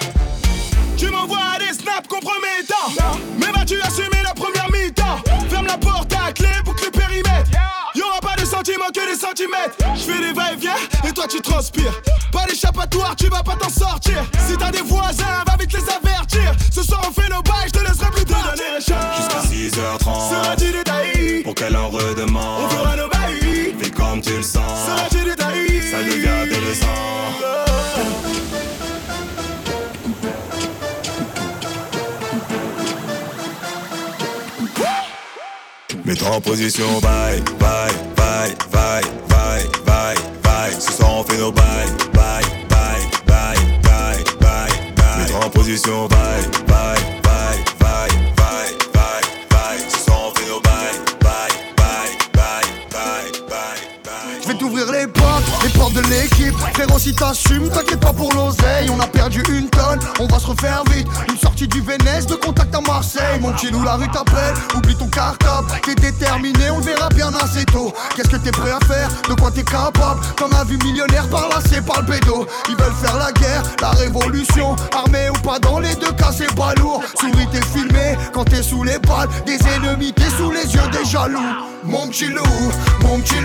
Tu 0.97 1.09
m'envoies 1.09 1.59
des 1.59 1.73
snaps 1.73 2.07
compromettants. 2.07 3.19
Mais 3.37 3.51
vas-tu 3.51 3.81
assumer 3.81 4.23
la 4.23 4.33
première 4.33 4.69
mi-temps 4.71 5.19
Ferme 5.49 5.67
la 5.67 5.77
porte 5.77 6.13
à 6.13 6.31
clé 6.31 6.52
sentiments 8.63 8.91
que 8.93 9.11
des 9.11 9.19
centimètres. 9.19 9.75
Je 9.95 10.01
fais 10.01 10.19
des 10.19 10.33
va-et-vient 10.33 10.75
et 11.05 11.11
toi 11.11 11.25
tu 11.27 11.41
transpires. 11.41 12.01
Pas 12.31 12.45
d'échappatoire, 12.45 13.15
tu 13.15 13.27
vas 13.27 13.43
pas 13.43 13.55
t'en 13.55 13.69
sortir. 13.69 14.23
Si 14.47 14.55
t'as 14.55 14.71
des 14.71 14.81
voisins, 14.81 15.43
va 15.45 15.57
vite 15.59 15.73
les 15.73 15.83
avertir. 15.89 16.53
Ce 16.71 16.81
soir 16.81 17.01
on 17.07 17.11
fait 17.11 17.29
nos 17.29 17.41
bails, 17.41 17.67
je 17.67 17.71
te 17.71 17.79
laisserai 17.79 18.09
plus 18.11 18.25
chances. 18.81 19.17
Jusqu'à 19.17 19.81
6h30. 19.81 20.29
Seras-tu 20.29 20.71
détaillé 20.71 21.43
Pour 21.43 21.55
qu'elle 21.55 21.75
en 21.75 21.89
redemande. 21.89 22.63
On 22.65 22.69
fera 22.69 22.95
nos 22.95 23.09
bails. 23.09 23.75
Fais 23.81 23.91
comme 23.91 24.21
tu 24.21 24.37
le 24.37 24.43
sens. 24.43 24.85
Seras-tu 24.85 25.25
détaillé 25.25 25.81
Ça 25.81 25.97
devient 26.03 26.29
intéressant. 26.29 27.72
Mets-toi 36.05 36.29
en 36.31 36.41
position, 36.41 36.99
bye, 36.99 37.39
bye, 37.59 37.91
bye, 38.17 38.53
bye, 38.71 39.01
bye, 39.29 39.63
bye, 39.85 40.15
bye. 40.43 40.71
Ce 40.79 40.91
soir 40.91 41.13
on 41.13 41.23
fait 41.23 41.37
nos 41.37 41.51
bye, 41.51 41.63
bye, 42.13 42.41
bye, 42.69 42.99
bye, 43.25 43.55
bye, 43.83 44.23
bye, 44.41 44.69
bye. 44.97 45.17
Mets-toi 45.19 45.45
en 45.45 45.49
position, 45.49 46.07
bye, 46.07 46.17
bye, 46.67 46.67
bye, 46.67 47.21
bye, 47.21 47.22
de 55.93 56.01
l'équipe. 56.09 56.55
Frérot, 56.73 56.99
si 56.99 57.13
t'assumes, 57.13 57.69
t'inquiète 57.69 57.99
pas 57.99 58.13
pour 58.13 58.33
l'oseille. 58.33 58.89
On 58.89 58.99
a 58.99 59.07
perdu 59.07 59.43
une 59.49 59.69
tonne, 59.69 59.99
on 60.19 60.27
va 60.27 60.39
se 60.39 60.47
refaire 60.47 60.83
vite. 60.91 61.07
Une 61.29 61.37
sortie 61.37 61.67
du 61.67 61.81
Vénès, 61.81 62.25
de 62.25 62.35
contact 62.35 62.73
à 62.75 62.81
Marseille. 62.81 63.39
Mon 63.39 63.51
loup, 63.51 63.83
la 63.83 63.95
rue 63.95 64.09
t'appelle. 64.09 64.55
Oublie 64.75 64.95
ton 64.95 65.07
cartable, 65.07 65.67
t'es 65.83 65.95
déterminé, 65.95 66.69
on 66.71 66.79
le 66.79 66.83
verra 66.83 67.09
bien 67.09 67.31
assez 67.41 67.65
tôt. 67.65 67.93
Qu'est-ce 68.15 68.29
que 68.29 68.37
t'es 68.37 68.51
prêt 68.51 68.71
à 68.71 68.79
faire? 68.85 69.09
De 69.29 69.35
quoi 69.35 69.51
t'es 69.51 69.63
capable? 69.63 70.19
T'en 70.35 70.49
as 70.51 70.63
vu 70.63 70.77
millionnaire 70.83 71.27
par 71.29 71.47
là, 71.49 71.57
c'est 71.69 71.85
pas 71.85 72.01
le 72.01 72.07
bédo. 72.11 72.47
Ils 72.69 72.75
veulent 72.75 72.99
faire 73.01 73.17
la 73.17 73.31
guerre, 73.31 73.63
la 73.81 73.91
révolution. 73.91 74.75
Armé 74.95 75.29
ou 75.29 75.41
pas, 75.41 75.59
dans 75.59 75.79
les 75.79 75.95
deux 75.95 76.11
cas, 76.13 76.31
c'est 76.35 76.53
pas 76.55 76.73
lourd. 76.75 77.03
Souris, 77.19 77.47
t'es 77.51 77.61
filmé 77.61 78.17
quand 78.33 78.45
t'es 78.45 78.63
sous 78.63 78.83
les 78.83 78.99
balles. 78.99 79.29
Des 79.45 79.59
ennemis, 79.75 80.13
t'es 80.13 80.29
sous 80.37 80.51
les 80.51 80.73
yeux 80.73 80.89
des 80.91 81.05
jaloux. 81.05 81.39
Mon 81.83 82.07
petit 82.07 82.27
loup, 82.27 82.71
mon 83.01 83.19
petit 83.19 83.41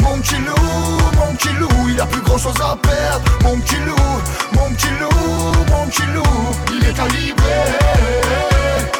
mon 0.00 0.18
petit 0.20 0.36
mon 1.16 1.34
petit 1.34 1.52
il 1.88 2.00
a 2.00 2.06
plus 2.06 2.20
grand 2.22 2.38
chose 2.38 2.60
à 2.60 2.76
perdre. 2.76 3.24
Mon 3.42 3.58
petit 3.58 3.76
loup, 3.86 3.96
mon 4.52 4.70
petit 4.70 4.90
loup, 5.00 5.52
mon 5.70 5.86
petit 5.86 6.06
loup, 6.14 6.22
il 6.72 6.88
est 6.88 6.94
calibré. 6.94 7.54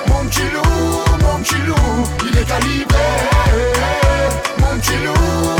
Mon 0.09 0.25
petit 0.27 0.49
loup, 0.53 1.05
mon 1.23 1.39
petit 1.41 1.59
loup, 1.66 1.75
il 2.31 2.39
est 2.39 2.45
calibré. 2.45 3.09
Mon 4.59 4.79
petit 4.79 4.97
loup, 5.05 5.57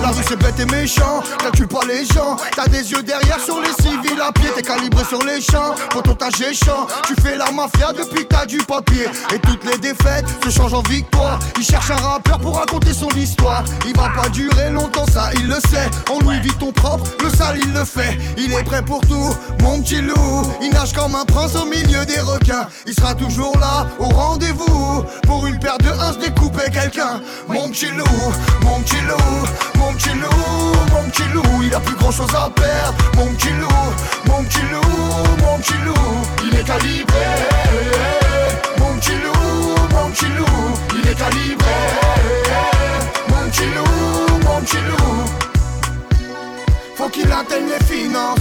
La 0.00 0.08
rue 0.08 0.22
c'est 0.26 0.36
bête 0.36 0.58
et 0.58 0.64
méchant, 0.66 1.22
calcule 1.38 1.68
pas 1.68 1.84
les 1.86 2.06
gens. 2.06 2.36
T'as 2.56 2.66
des 2.66 2.90
yeux 2.90 3.02
derrière 3.02 3.38
sur 3.38 3.60
les 3.60 3.72
civils 3.82 4.20
à 4.20 4.32
pied, 4.32 4.48
t'es 4.54 4.62
calibré 4.62 5.04
sur 5.04 5.22
les 5.22 5.40
champs. 5.40 5.74
Pour 5.90 6.02
ton 6.02 6.14
tâche 6.14 6.42
champ, 6.64 6.86
tu 7.06 7.14
fais 7.20 7.36
la 7.36 7.50
mafia 7.50 7.92
depuis 7.92 8.24
que 8.24 8.34
t'as 8.34 8.46
du 8.46 8.58
papier. 8.58 9.06
Et 9.34 9.38
toutes 9.40 9.64
les 9.64 9.76
défaites 9.76 10.24
se 10.44 10.50
changent 10.50 10.74
en 10.74 10.82
victoire. 10.82 11.38
Il 11.58 11.64
cherche 11.64 11.90
un 11.90 11.96
rappeur 11.96 12.38
pour 12.38 12.56
raconter 12.56 12.94
son 12.94 13.08
histoire. 13.10 13.64
Il 13.86 13.94
va 13.96 14.08
pas 14.16 14.28
durer 14.30 14.70
longtemps, 14.70 15.06
ça 15.12 15.30
il 15.34 15.46
le 15.46 15.56
sait. 15.56 15.90
En 16.10 16.20
Louis 16.20 16.40
Vuitton 16.40 16.72
propre, 16.72 17.04
le 17.22 17.28
sale 17.28 17.58
il 17.62 17.72
le 17.72 17.84
fait. 17.84 18.18
Il 18.38 18.52
est 18.52 18.64
prêt 18.64 18.82
pour 18.82 19.00
tout, 19.02 19.34
mon 19.60 19.82
petit 19.82 20.00
loup. 20.00 20.42
Il 20.62 20.70
nage 20.72 20.92
comme 20.94 21.14
un 21.14 21.24
prince 21.24 21.54
au 21.54 21.66
milieu 21.66 22.04
des 22.06 22.20
requins. 22.20 22.66
Il 22.86 22.94
sera 22.94 23.14
toujours 23.14 23.58
là, 23.58 23.86
au 23.98 24.04
rendez-vous. 24.04 25.04
Pour 25.26 25.46
une 25.46 25.58
paire 25.58 25.78
de 25.78 25.88
uns, 25.88 26.12
découper 26.20 26.70
quelqu'un. 26.70 27.20
Mon 27.48 27.68
petit 27.68 27.90
loup, 27.90 28.32
mon 28.62 28.80
petit 28.80 29.00
loup, 29.06 29.33
mon 29.78 29.92
petit 29.94 30.10
loup, 30.10 30.74
mon 30.92 31.08
petit 31.10 31.28
loup. 31.32 31.62
Il 31.62 31.74
a 31.74 31.80
plus 31.80 31.96
grand 31.96 32.10
chose 32.10 32.34
à 32.34 32.50
perdre. 32.50 32.96
Mon 33.16 33.26
petit 33.34 33.50
loup, 33.50 33.68
mon 34.26 34.42
petit 34.44 34.62
loup, 34.72 34.82
mon 35.42 35.58
petit 35.58 35.78
loup. 35.84 35.94
Il 36.44 36.58
est 36.58 36.64
calibré. 36.64 37.26
Mon 38.78 38.96
petit 38.98 39.16
loup, 39.22 39.74
mon 39.92 40.10
petit 40.10 40.26
loup. 40.36 40.74
Il 40.94 41.08
est 41.08 41.14
calibré. 41.14 41.74
Mon 43.28 43.48
petit 43.50 43.66
loup, 43.74 44.38
mon 44.44 44.60
petit 44.60 44.82
loup. 44.88 45.24
Faut 46.96 47.08
qu'il 47.08 47.30
atteigne 47.30 47.66
les 47.68 47.84
finances. 47.84 48.38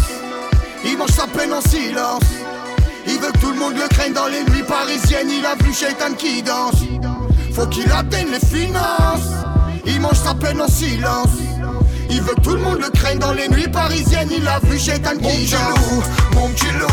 Il 0.86 0.98
mange 0.98 1.12
sa 1.12 1.28
peine 1.28 1.54
en 1.54 1.62
silence. 1.62 2.24
Il 3.06 3.20
veut 3.20 3.32
que 3.32 3.38
tout 3.40 3.52
le 3.52 3.60
monde 3.60 3.76
le 3.76 3.88
craigne 3.88 4.14
dans 4.14 4.28
les 4.28 4.44
nuits 4.44 4.64
parisiennes. 4.64 5.30
Il 5.30 5.46
a 5.46 5.56
vu 5.56 5.74
Shaitan 5.74 6.14
qui 6.18 6.42
danse. 6.42 6.76
Faut 7.54 7.68
qu'il 7.68 7.92
atteigne 7.92 8.30
les 8.32 8.40
finances. 8.40 9.30
Il 9.86 10.00
mange 10.02 10.18
sa 10.18 10.34
peine 10.34 10.62
en 10.62 10.68
silence. 10.68 11.28
Il 12.10 12.22
veut 12.22 12.36
que 12.36 12.42
tout 12.42 12.56
le 12.56 12.62
monde 12.62 12.80
le 12.80 12.90
craigne 12.90 13.20
dans 13.20 13.34
les 13.34 13.48
nuits 13.50 13.68
parisiennes. 13.68 14.30
Il 14.36 14.48
a 14.48 14.60
vu 14.60 14.78
Shaitan 14.80 15.18
qui 15.18 15.50
danse. 15.50 16.06
Mon 16.36 16.48
petit 16.50 16.72
loup, 16.80 16.88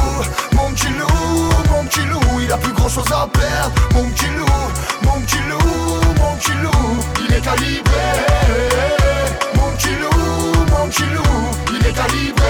mon 0.52 0.70
petit 0.72 0.88
loup, 0.88 1.50
mon 1.70 1.84
petit 1.84 2.04
loup. 2.06 2.40
Il 2.40 2.52
a 2.52 2.56
plus 2.56 2.72
grand 2.72 2.88
chose 2.88 3.10
à 3.12 3.28
perdre. 3.28 3.74
Mon 3.94 4.04
petit 4.10 4.26
loup, 4.36 4.46
mon 5.02 5.20
petit 5.20 5.38
loup, 5.48 6.00
mon 6.18 6.36
petit 6.36 6.52
loup. 6.62 6.96
Il 7.20 7.34
est 7.34 7.40
calibré. 7.40 8.06
Mon 9.54 9.70
petit 9.72 9.94
loup, 10.00 10.66
mon 10.70 10.88
petit 10.88 11.02
loup. 11.14 11.72
Il 11.72 11.86
est 11.86 11.92
calibré. 11.92 12.46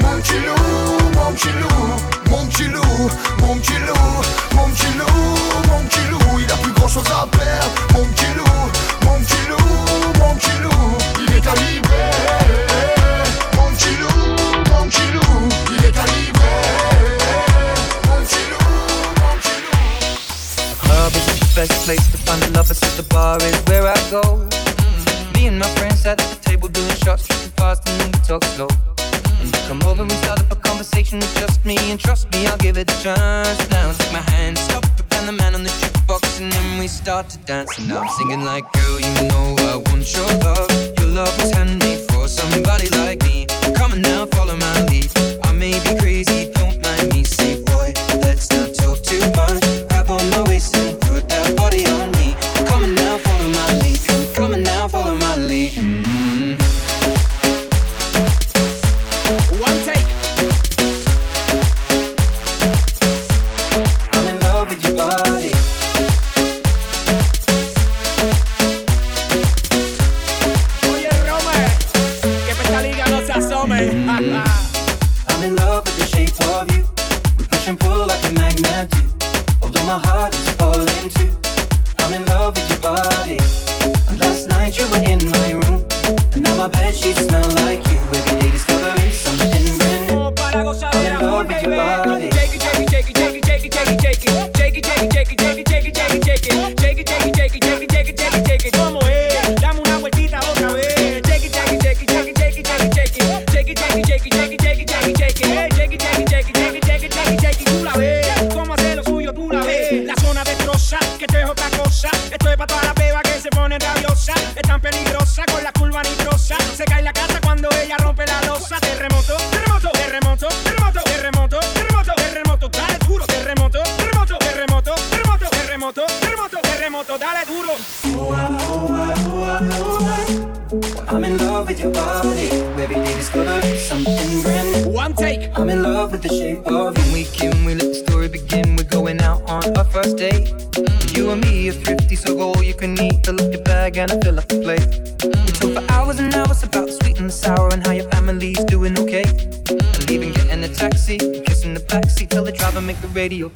Mon 0.00 0.20
petit 0.20 0.34
loup, 0.34 1.10
mon 1.14 1.32
petit 1.32 1.52
loup, 1.60 2.30
mon 2.30 2.46
petit 2.46 2.64
loup, 2.68 3.10
mon 3.40 3.56
petit 3.56 3.78
loup, 3.78 4.22
mon 4.56 4.68
petit 4.68 4.92
loup, 4.98 5.06
mon 5.68 5.78
petit 5.84 6.06
loup, 6.10 6.23
grand 6.84 6.92
chose 6.92 7.12
à 7.12 7.26
perdre. 7.26 7.74
Mon 7.94 8.04
petit 8.12 8.34
loup, 8.36 8.44
mon 9.04 9.18
petit 9.20 9.44
loup, 9.48 9.56
mon 10.18 10.34
petit 10.36 10.56
loup, 10.62 10.98
il 11.20 11.32
est. 11.32 11.42
Mon 13.56 13.68
petit 13.72 13.94
loup, 14.00 14.20
mon 14.70 14.86
petit 14.88 15.08
loup, 15.14 15.48
il 15.70 15.84
est. 15.84 15.92
Mon 18.06 18.16
mon. 18.16 18.48
Club 20.82 21.12
is 21.14 21.24
the 21.26 21.36
best 21.54 21.74
place 21.84 22.06
to 22.12 22.18
find 22.18 22.40
the 22.42 22.48
lovers, 22.54 22.78
so 22.78 22.86
the 22.96 23.08
bar 23.08 23.38
is 23.38 23.56
where 23.66 23.86
I 23.86 23.96
go. 24.10 24.46
Me 25.34 25.46
and 25.46 25.58
my 25.58 25.68
friends 25.76 26.00
sat 26.02 26.20
at 26.20 26.28
the 26.28 26.36
table 26.50 26.68
doing 26.68 26.96
shots, 27.02 27.26
tripping 27.26 27.52
fast, 27.56 27.88
and 27.88 28.00
then 28.00 28.10
we 28.12 28.18
talk 28.26 28.44
slow. 28.56 28.68
Come 29.68 29.82
over 29.84 30.02
and 30.02 30.12
start 30.12 30.40
up 30.40 30.52
a 30.52 30.56
conversation 30.56 31.18
with 31.18 31.34
just 31.40 31.64
me, 31.64 31.76
and 31.90 31.98
trust 31.98 32.30
me, 32.32 32.46
I'll 32.46 32.58
give 32.58 32.76
it 32.76 32.90
a 32.90 33.02
chance. 33.02 33.70
Now 33.70 33.92
take 33.92 34.12
my 34.12 34.20
hand, 34.32 34.58
stop 34.58 34.84
and 35.26 35.38
the 35.38 35.42
man 35.42 35.54
on 35.54 35.62
the 35.62 35.70
jukebox, 36.14 36.40
and 36.40 36.52
then 36.52 36.78
we 36.78 36.88
start 36.88 37.28
to 37.30 37.38
dance. 37.38 37.78
And 37.78 37.92
I'm 37.92 38.08
singing 38.08 38.44
like, 38.44 38.64
girl, 38.72 39.00
you 39.00 39.28
know 39.28 39.56
I 39.58 39.76
want 39.76 40.12
your 40.14 40.26
love. 40.38 40.70
Your 40.98 41.08
love 41.08 41.38
was 41.38 41.50
handmade 41.52 42.00
for 42.10 42.28
somebody 42.28 42.88
like 42.90 43.22
me. 43.24 43.46
Come 43.74 43.92
on 43.92 44.02
now, 44.02 44.26
follow 44.26 44.56
my 44.56 44.86
lead. 44.86 45.10
I 45.44 45.52
may 45.52 45.72
be 45.80 45.98
crazy, 45.98 46.50
don't 46.52 46.80
mind 46.82 47.12
me. 47.12 47.24
Say, 47.24 47.62
boy, 47.62 47.92
let's 48.22 48.50
not 48.50 48.74
talk 48.74 49.02
too 49.02 49.20
much. 49.36 49.63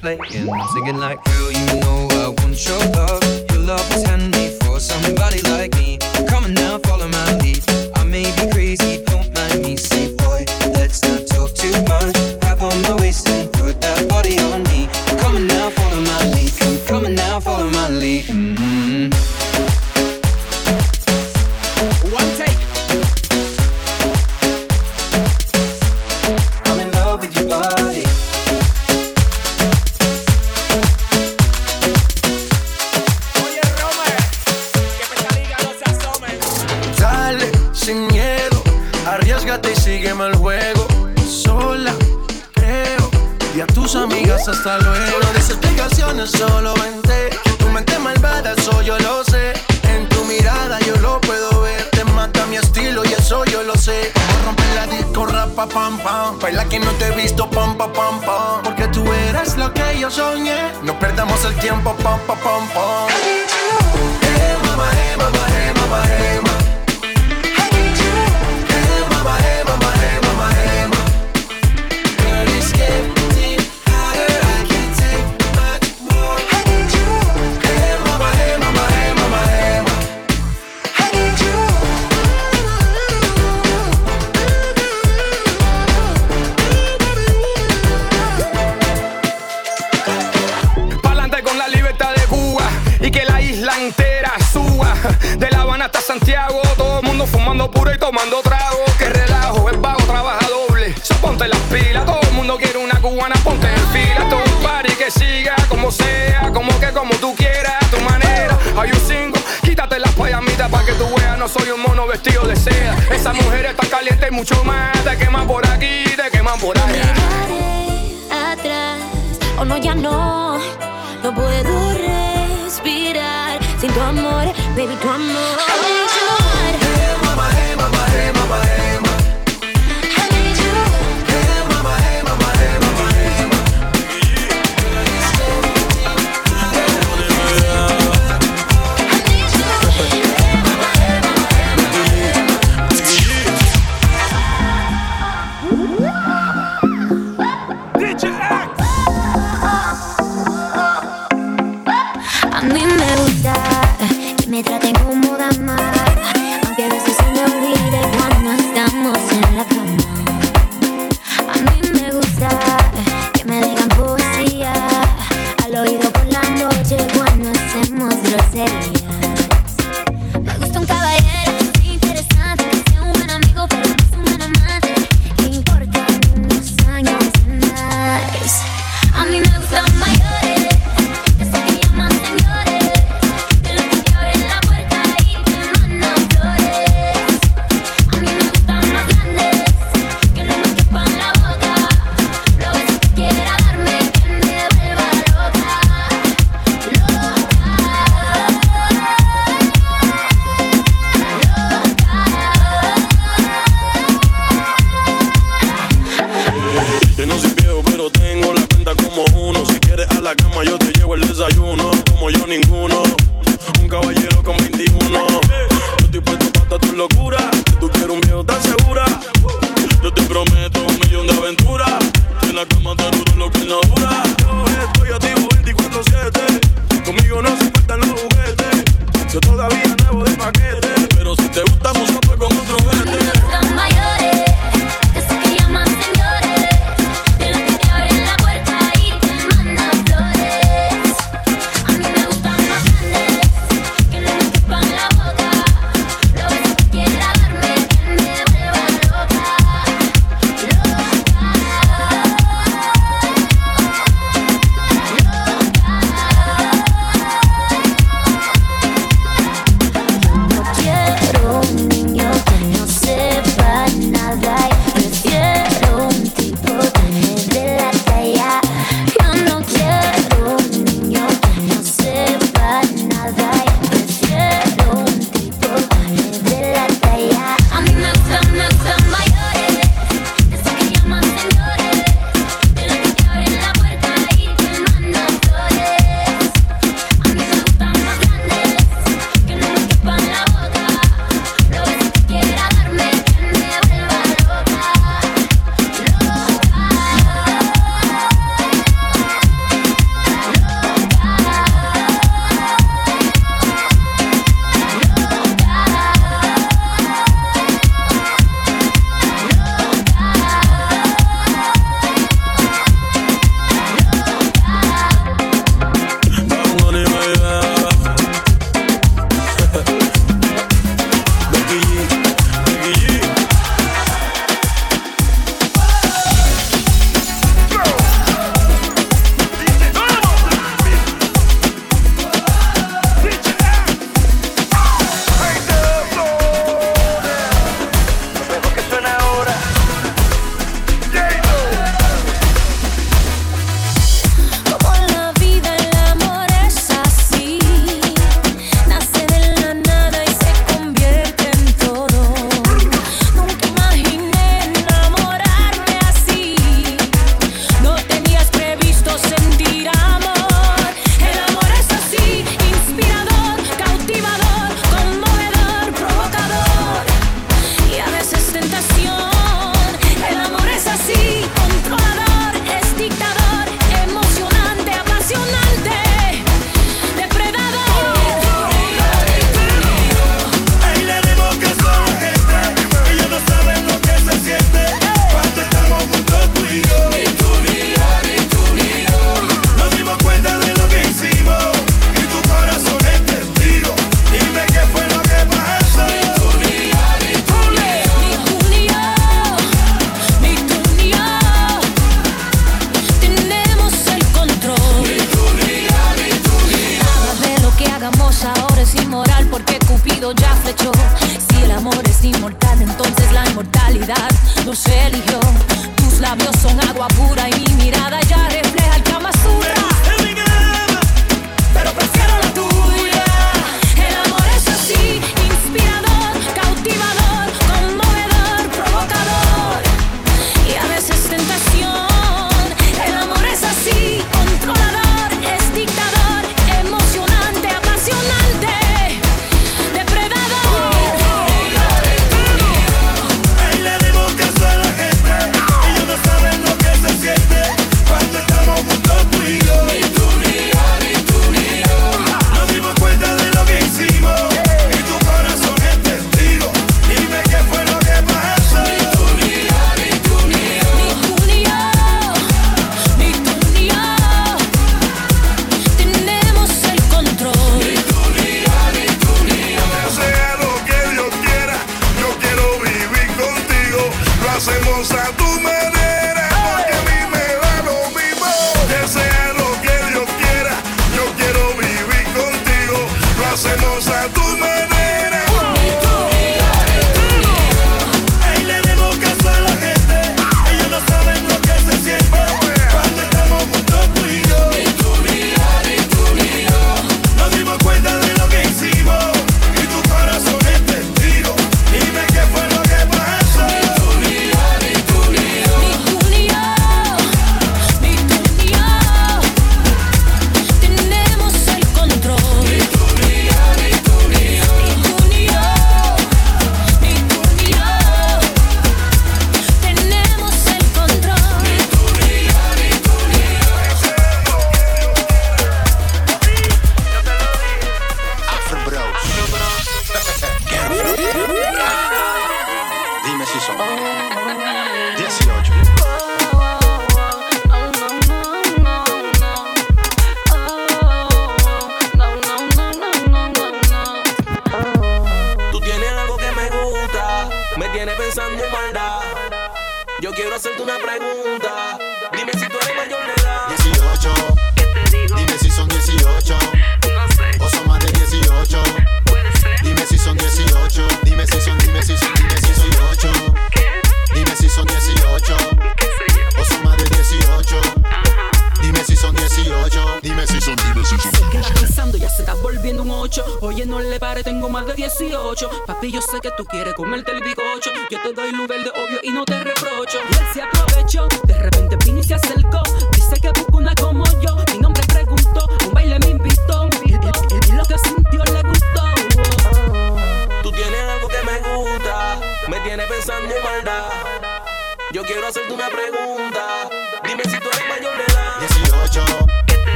play 0.00 0.18
in 0.34 0.47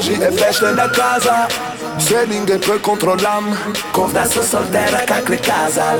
Noży 0.00 0.26
efeśne 0.26 0.74
na 0.74 0.88
kaza 0.88 1.48
Selling 1.98 2.50
EP 2.50 2.82
kontrolam 2.82 3.56
Kowna 3.92 4.26
są 4.26 4.42
soltera 4.42 4.98
kakry 4.98 5.38
kazal 5.38 5.98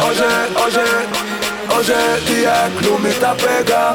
Orze, 0.00 0.28
orze, 0.66 0.84
orze 1.78 1.96
Ty 2.26 2.40
jak 2.40 2.82
lumy 2.82 3.12
ta 3.12 3.34
pega 3.34 3.92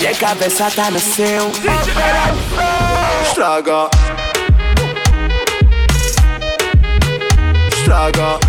Je 0.00 0.14
cabeza 0.14 0.70
ta 0.70 0.90
na 0.90 1.00
seu 1.00 1.50
Straga 3.32 3.88
Straga 7.82 8.43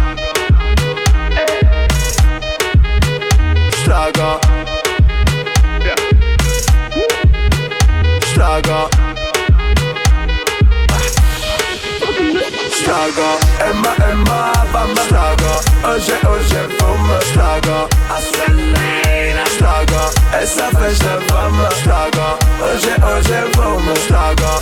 slaga 13.16 13.40
Emma, 13.70 13.92
Emma, 14.12 14.52
vamma 14.74 15.02
slaga. 15.08 15.54
Önce, 15.94 16.14
önce, 16.14 16.62
vamma 16.80 17.20
slaga. 17.34 17.88
Aslanina 18.18 19.46
slaga 19.58 20.10
Essa 20.42 20.70
festa, 20.80 21.20
vamma 21.30 21.70
slaga. 21.84 22.38
Önce, 22.74 22.94
önce, 23.14 23.44
vamma 23.58 23.96
slaga. 24.08 24.60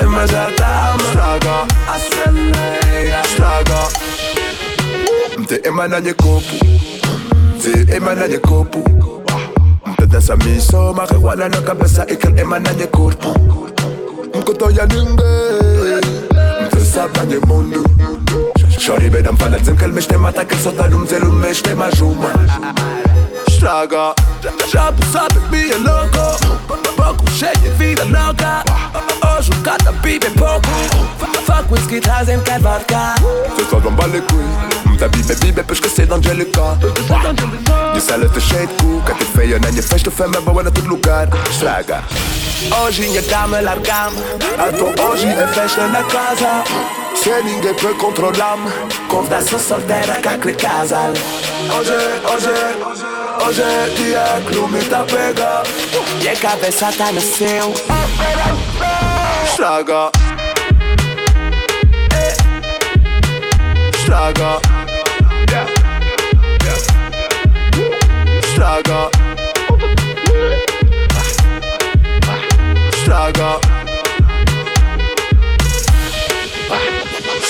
Emma, 0.00 0.26
zata, 0.26 0.96
slaga. 1.12 1.66
Aslanina 1.94 3.22
slaga. 3.36 3.88
Mte 5.38 5.60
ema 5.64 5.88
na 5.88 6.00
nyekopu 6.00 6.56
Mte 7.56 7.96
ema 7.96 8.14
na 8.14 8.28
nyekopu 8.28 8.78
Mpeda 9.86 10.20
samiso, 10.20 10.92
marihuana 10.92 11.48
na 11.48 11.60
kabesa 11.60 12.06
Ikal 12.06 12.38
ema 12.38 12.58
na 12.58 12.72
nyekopu 12.74 13.28
Mkoto 14.34 14.70
ya 14.70 14.86
ninge. 14.86 15.33
הבא 17.04 17.24
דמונו 17.24 17.82
שורי 18.68 19.10
בדם 19.10 19.36
פלצים 19.36 19.76
כל 19.76 19.86
משתמע 19.86 20.30
תקרסות 20.30 20.78
הלום 20.78 21.06
זה 21.06 21.18
לום 21.18 21.44
משתמע 21.50 21.88
שומה 21.94 22.32
שטרגה 23.48 24.12
שפוסה 24.66 25.22
בבי 25.34 25.72
אלוקו 25.72 26.73
pouco 27.04 27.30
Cheio 27.30 27.56
de 27.58 27.68
vida 27.70 28.04
louca 28.04 28.64
Hoje 29.36 29.50
o 29.50 29.62
cata 29.62 29.92
bebe 29.92 30.30
pouco 30.30 30.68
Fuck 31.46 31.70
with 31.70 32.00
trazem 32.00 32.40
que 32.40 32.50
é 32.50 32.58
vodka. 32.58 33.14
Ce 33.56 33.64
soir, 33.68 33.82
j'en 33.82 33.90
bats 33.92 34.06
les 34.06 34.22
couilles. 34.22 34.96
T'habille, 34.98 35.22
baby, 35.22 35.62
parce 35.66 35.78
que 35.78 35.88
c'est 35.88 36.06
d'Angelica. 36.06 36.78
De 37.94 38.00
salete 38.00 38.40
cheia 38.40 38.66
de 38.66 38.72
cu 38.82 39.02
Că 39.04 39.12
te 39.12 39.24
feia 39.24 39.58
na 39.58 39.68
minha 39.68 39.82
festa, 39.82 40.10
fama 40.10 40.40
boa 40.40 40.62
na 40.62 40.70
todo 40.70 40.88
lugar 40.88 41.28
Estraga 41.50 42.02
Hoje 42.84 43.02
em 43.02 43.22
cama 43.30 43.60
largamos 43.60 44.22
Então 44.68 44.88
hoje 45.04 45.26
é 45.26 45.46
festa 45.48 45.86
na 45.88 46.02
casa. 46.02 47.03
Trening 47.22 47.64
e 47.64 47.74
poi 47.74 47.94
controllam 47.96 48.72
Conversa 49.08 49.58
soltera 49.58 50.14
kakli 50.20 50.54
kazal 50.54 51.12
Oje, 51.78 51.98
oje, 52.34 52.58
ože 53.48 53.94
ti 53.96 54.02
je 54.02 54.24
klumita 54.46 55.04
pega. 55.04 55.62
Je 56.20 56.34
cabezata 56.36 57.12
na 57.12 57.20
seu 57.20 57.72
Štraga 59.52 60.10
Štraga 64.02 64.60
Štraga 68.42 69.10
Štraga 73.02 73.73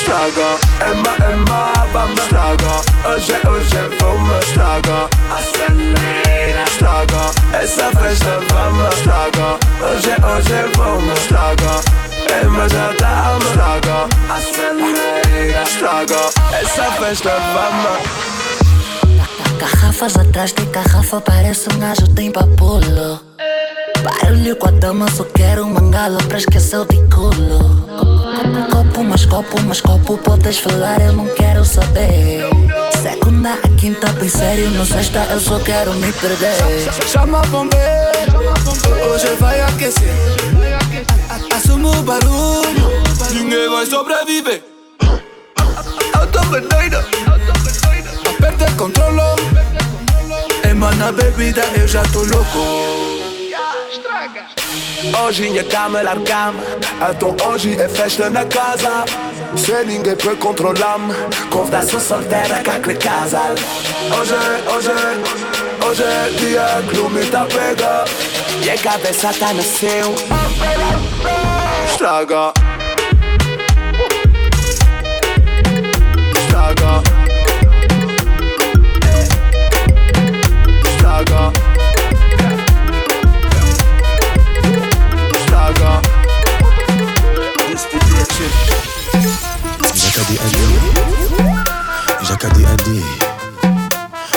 z 0.04 0.06
tego 0.06 0.48
Emma, 0.80 1.16
Emma, 1.16 1.72
bamba 1.92 2.22
z 2.22 2.28
tego 2.28 2.72
Ozie, 3.16 3.42
ozie, 3.42 3.84
bomba 4.00 4.40
z 4.42 4.52
tego 4.52 5.08
Acelera 5.36 6.66
z 6.66 6.78
tego 6.78 7.22
Esa 7.62 7.90
festa, 7.90 8.38
bamba 8.54 8.90
z 8.90 9.04
Hoje 9.82 10.16
é, 10.16 10.26
ozie, 10.26 10.64
bomba 10.76 11.16
z 11.16 11.26
tego 11.26 11.72
Emma, 12.42 12.62
já 12.62 12.92
dá 13.00 13.38
z 13.40 13.52
tego 13.52 14.08
Acelera 14.34 15.66
z 15.66 16.34
essa 16.62 16.90
festa, 16.92 17.30
vamos 17.54 17.98
Garrafas 19.58 20.16
atrás 20.16 20.52
de 20.52 20.64
garrafa, 20.66 21.20
parece 21.20 21.70
um 21.70 21.78
gajo 21.78 22.06
tem 22.14 22.32
papulo. 22.32 23.20
Barulho 24.04 24.54
com 24.56 24.68
a 24.68 24.70
dama, 24.70 25.10
só 25.10 25.24
quero 25.24 25.64
um 25.64 25.70
mangala 25.72 26.22
pra 26.24 26.36
esquecer 26.36 26.76
o 26.76 26.84
ticulo. 26.84 27.88
Copo, 28.70 29.02
mas 29.02 29.24
copo, 29.24 29.62
mas 29.62 29.80
copo, 29.80 30.18
podes 30.18 30.58
falar, 30.58 31.00
eu 31.00 31.14
não 31.14 31.26
quero 31.28 31.64
saber. 31.64 32.44
Segunda 33.00 33.54
a 33.54 33.68
quinta, 33.78 34.12
bem 34.12 34.28
sério, 34.28 34.68
no 34.72 34.84
sexta 34.84 35.26
eu 35.30 35.40
só 35.40 35.58
quero 35.60 35.94
me 35.94 36.12
perder. 36.12 36.52
Chama 37.06 37.40
a 37.40 37.46
bombeiro, 37.46 39.10
hoje 39.10 39.34
vai 39.40 39.58
aquecer. 39.62 40.14
Assumo 41.56 41.90
o 41.90 42.02
barulho, 42.02 43.02
ninguém 43.32 43.70
vai 43.70 43.86
sobreviver. 43.86 44.62
Eu 46.20 46.26
tô 46.30 46.40
aperta 48.28 48.66
e 48.68 48.74
controlo. 48.76 49.22
Emana 50.68 51.10
bebida, 51.10 51.62
eu 51.80 51.88
já 51.88 52.02
tô 52.02 52.22
louco. 52.22 53.23
Hoje 55.24 55.50
minha 55.50 55.62
cama 55.64 56.02
larga-me 56.02 56.60
Então 57.10 57.36
hoje 57.46 57.80
é 57.80 57.88
festa 57.88 58.28
na 58.28 58.44
casa 58.44 59.04
Se 59.56 59.84
ninguém 59.84 60.16
pode 60.16 60.36
controlar-me 60.36 61.14
Convidação 61.50 62.00
solteira 62.00 62.60
cá 62.62 62.80
que 62.80 62.94
casal 62.94 63.54
Hoje, 64.18 64.34
hoje, 64.74 64.90
hoje 65.86 66.02
é 66.02 66.30
dia 66.38 66.66
que 66.90 66.98
o 66.98 67.08
me 67.08 67.24
tá 67.26 67.46
pega. 67.46 68.04
E 68.64 68.70
a 68.70 68.78
cabeça 68.78 69.32
tá 69.32 69.52
no 69.52 69.62
Estraga 69.62 70.14
Estraga 71.88 72.63
Jacadi 90.14 90.38
Adi 90.38 90.66
Jacadi 92.22 92.62
Adi 92.62 92.98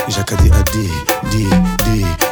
Jacadi 0.09 0.49
Adi 0.49 2.26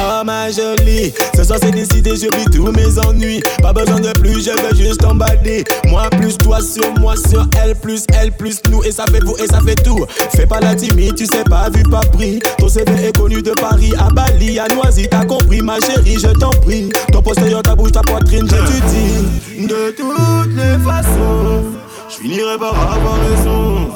Oh 0.00 0.24
ma 0.24 0.50
jolie, 0.50 1.12
ce 1.36 1.44
soir 1.44 1.58
c'est 1.60 1.70
décidé, 1.70 2.12
j'oublie 2.16 2.44
tous 2.46 2.70
mes 2.72 2.98
ennuis. 2.98 3.40
Pas 3.60 3.72
besoin 3.72 4.00
de 4.00 4.10
plus, 4.18 4.44
je 4.44 4.50
veux 4.50 4.74
juste 4.74 5.04
emballer. 5.04 5.64
Moi 5.86 6.08
plus 6.10 6.36
toi 6.38 6.60
sur 6.60 6.92
moi 6.98 7.14
sur 7.16 7.46
elle 7.62 7.74
plus 7.74 8.04
elle 8.14 8.32
plus 8.32 8.60
nous 8.70 8.82
et 8.84 8.92
ça 8.92 9.04
fait 9.06 9.22
vous 9.24 9.36
et 9.36 9.46
ça 9.46 9.60
fait 9.60 9.74
tout. 9.76 10.04
Fais 10.34 10.46
pas 10.46 10.60
la 10.60 10.74
timide, 10.74 11.14
tu 11.16 11.26
sais 11.26 11.44
pas 11.44 11.68
vu 11.70 11.82
pas 11.82 12.00
pris. 12.00 12.38
Ton 12.58 12.68
CV 12.68 13.08
est 13.08 13.16
connu 13.16 13.42
de 13.42 13.52
Paris 13.52 13.92
à 13.98 14.08
Bali, 14.10 14.58
à 14.58 14.68
Noisy, 14.68 15.08
t'as 15.08 15.24
compris 15.24 15.60
ma 15.60 15.78
chérie, 15.80 16.18
je 16.18 16.28
t'en 16.28 16.50
prie. 16.50 16.90
Ton 17.12 17.22
postérieur, 17.22 17.62
ta 17.62 17.74
bouche, 17.74 17.92
ta 17.92 18.02
poitrine, 18.02 18.46
dis. 18.46 19.66
De 19.66 19.94
toutes 19.96 20.56
les 20.56 20.78
façons, 20.84 21.64
je 22.08 22.16
finirai 22.22 22.58
par 22.58 22.74
avoir 22.74 23.18
raison. 23.20 23.88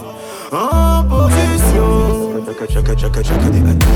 En 0.52 1.04
position. 1.04 2.11
Jacadi 2.52 3.32
Adi 3.32 3.86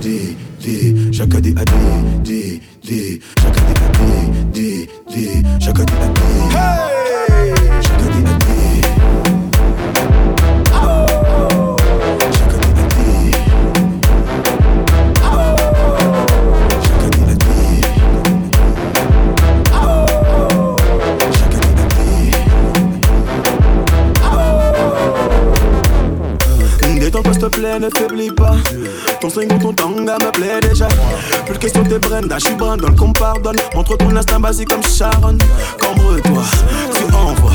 Di 0.00 0.36
Di 0.58 1.10
Jacadi 1.10 1.54
Adi 1.56 2.20
Di 2.22 2.62
Di 2.80 3.22
Jacadi 3.40 3.72
Adi 3.72 4.30
Di 4.52 4.88
Di 5.08 5.42
Adi 5.58 5.58
Jacadi 5.58 5.92
Adi 5.92 6.22
Détends-toi 7.80 7.82
s'il 7.82 8.36
te 8.36 8.51
ne 27.78 27.88
faiblis 27.90 28.30
pas. 28.30 28.54
Ton 29.20 29.30
string 29.30 29.52
ou 29.52 29.58
ton 29.58 29.72
tanga 29.72 30.16
me 30.18 30.30
plaît 30.32 30.60
déjà. 30.60 30.88
Plus 31.46 31.58
question 31.58 31.84
t'es 31.84 31.98
Brenda, 31.98 32.38
je 32.38 32.46
suis 32.46 32.54
Brandon 32.54 32.94
Qu'on 32.96 33.12
pardonne, 33.12 33.56
montre 33.74 33.96
ton 33.96 34.14
instinct 34.16 34.40
basique 34.40 34.68
comme 34.68 34.82
Sharon. 34.82 35.38
Cambre-toi, 35.80 36.42
tu 36.94 37.14
envoies. 37.14 37.50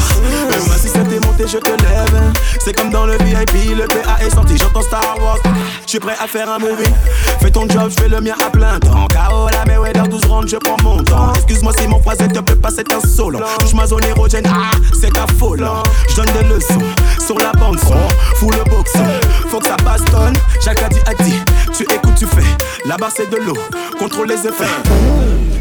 Moi 0.65 0.75
si 0.79 0.87
c'était 0.87 1.19
monté 1.25 1.45
je 1.47 1.57
te 1.57 1.69
lève 1.69 2.15
hein. 2.15 2.33
C'est 2.59 2.73
comme 2.73 2.89
dans 2.89 3.05
le 3.05 3.13
VIP, 3.23 3.77
le 3.77 3.85
PA 3.87 4.17
est 4.25 4.33
sorti 4.33 4.57
J'entends 4.57 4.81
Star 4.81 5.17
Wars, 5.21 5.37
je 5.83 5.89
suis 5.89 5.99
prêt 5.99 6.15
à 6.19 6.27
faire 6.27 6.49
un 6.49 6.59
movie. 6.59 6.91
Fais 7.39 7.51
ton 7.51 7.67
job, 7.69 7.89
je 7.89 8.01
fais 8.01 8.09
le 8.09 8.21
mien 8.21 8.35
à 8.45 8.49
plein 8.49 8.79
temps. 8.79 9.07
KO 9.07 9.49
la 9.51 9.65
Mayweather 9.65 10.07
12 10.07 10.25
rounds, 10.25 10.49
je 10.49 10.57
prends 10.57 10.77
mon 10.83 11.03
temps. 11.03 11.33
Excuse-moi 11.35 11.73
si 11.77 11.87
mon 11.87 12.01
phrase 12.01 12.17
te 12.17 12.39
plaît 12.39 12.55
pas, 12.55 12.69
c'est 12.75 12.91
insolent 12.91 13.39
Touche 13.59 13.73
ma 13.73 13.85
zone 13.85 14.03
érogène, 14.05 14.45
ah, 14.47 14.75
c'est 14.99 15.15
affolant 15.17 15.83
Je 16.09 16.15
donne 16.15 16.31
des 16.33 16.47
leçons 16.53 16.81
sur 17.27 17.37
la 17.39 17.51
bande 17.51 17.79
son 17.79 18.07
Fous 18.35 18.49
le 18.51 18.63
boxon, 18.69 19.03
faut 19.49 19.59
que 19.59 19.67
ça 19.67 19.75
bastonne 19.83 20.35
Chaque 20.63 20.81
a 20.81 20.87
dit 20.87 21.01
a 21.05 21.13
dit, 21.23 21.39
tu 21.75 21.83
écoutes, 21.83 22.15
tu 22.15 22.25
fais 22.25 22.43
La 22.85 22.95
barre 22.95 23.11
c'est 23.13 23.29
de 23.29 23.35
l'eau, 23.35 23.57
contrôle 23.99 24.29
les 24.29 24.47
effets 24.47 24.63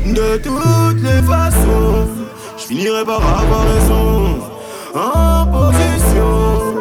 De 0.07 0.37
toutes 0.37 1.03
les 1.03 1.23
façons 1.23 2.09
Je 2.57 2.62
finirai 2.62 3.05
par 3.05 3.17
avoir 3.17 3.64
raison 3.75 4.39
En 4.95 5.47
position 5.47 6.77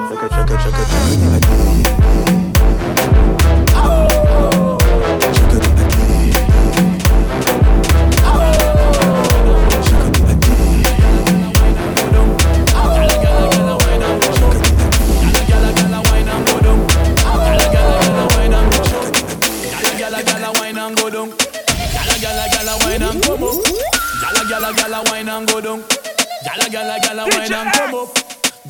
come 25.35 25.43
up. 27.93 28.01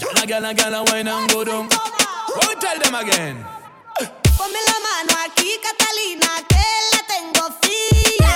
Gala, 0.03 0.25
gala, 0.25 0.53
gala, 0.53 0.83
wine 0.83 1.07
and 1.07 1.29
go 1.29 1.43
down. 1.43 1.67
Oh, 1.71 2.55
tell 2.59 2.79
them 2.79 2.95
again. 2.95 3.45
Ponme 4.37 4.59
la 4.69 4.77
mano 4.85 5.13
aquí, 5.25 5.49
Catalina, 5.61 6.29
que 6.49 6.65
la 6.93 7.01
tengo 7.07 7.43
fría. 7.61 8.33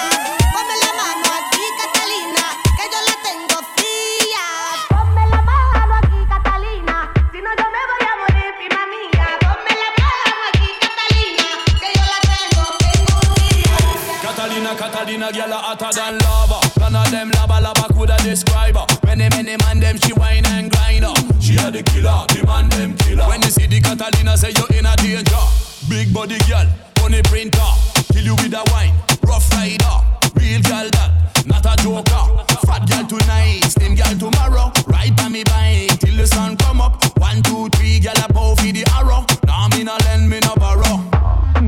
Ponme 0.54 0.76
la 0.84 0.92
mano 1.00 1.28
aquí, 1.40 1.64
Catalina, 1.82 2.46
que 2.78 2.86
yo 2.94 3.00
la 3.10 3.16
tengo 3.26 3.58
fría. 3.76 4.46
Ponme 4.90 5.24
la 5.30 5.40
mano 5.42 5.94
aquí, 6.02 6.20
Catalina, 6.30 6.96
si 7.32 7.40
no 7.42 7.50
yo 7.60 7.66
me 7.76 7.82
voy 7.90 8.04
a 8.12 8.14
morir, 8.22 8.52
prima 8.60 8.84
mía. 8.94 9.28
Ponme 9.42 9.74
la 9.82 9.90
mano 10.00 10.36
aquí, 10.50 10.70
Catalina, 10.86 11.48
que 11.82 11.90
yo 11.98 12.04
la 12.14 12.20
tengo, 12.30 12.64
tengo 12.86 13.16
fría. 13.34 13.76
Catalina, 14.22 14.72
Catalina, 14.76 15.28
girl 15.32 15.54
a 15.54 15.56
hotter 15.58 15.92
than 15.94 16.16
lava. 16.20 16.60
None 16.80 16.96
of 16.96 17.10
them 17.12 17.30
lava 17.32 17.60
lava 17.60 17.79
coulda 18.10 18.24
describe 18.24 18.76
her. 18.76 18.86
Many 19.06 19.30
many 19.30 19.56
man 19.58 19.80
them 19.80 19.98
she 19.98 20.14
whine 20.14 20.46
and 20.48 20.72
grind 20.72 21.04
her. 21.04 21.14
She 21.40 21.54
had 21.54 21.76
a 21.76 21.78
the 21.78 21.84
killer, 21.84 22.26
the 22.30 22.46
man 22.46 22.70
them 22.70 22.98
killer. 22.98 23.28
When 23.28 23.42
you 23.42 23.50
see 23.50 23.68
the 23.68 23.82
Catalina, 23.82 24.38
say 24.38 24.52
you 24.56 24.66
in 24.78 24.86
a 24.86 24.96
danger. 24.98 25.46
Big 25.90 26.14
body 26.14 26.38
girl, 26.48 26.68
money 27.02 27.22
printer, 27.24 27.72
kill 28.14 28.24
you 28.24 28.36
with 28.36 28.54
a 28.54 28.64
wine. 28.72 28.94
Rough 29.26 29.50
rider, 29.54 29.98
real 30.36 30.62
girl 30.62 30.88
that, 30.90 31.12
not 31.46 31.66
a 31.66 31.74
joker. 31.82 32.24
Fat 32.66 32.88
girl 32.90 33.06
tonight, 33.06 33.62
slim 33.66 33.96
girl 33.96 34.16
tomorrow. 34.18 34.72
Ride 34.88 35.16
by 35.16 35.30
me 35.30 35.44
bike 35.44 36.00
till 36.00 36.16
the 36.16 36.28
sun 36.28 36.58
come 36.58 36.82
up. 36.82 37.04
One 37.20 37.42
two 37.44 37.70
three, 37.78 38.00
girl 38.00 38.18
a 38.18 38.34
bow 38.34 38.56
for 38.56 38.72
the 38.72 38.86
arrow. 38.98 39.26
Now 39.46 39.68
nah, 39.68 39.76
me 39.76 39.84
no 39.84 39.96
lend, 40.06 40.30
me 40.30 40.40
no 40.42 40.56
borrow. 40.56 41.19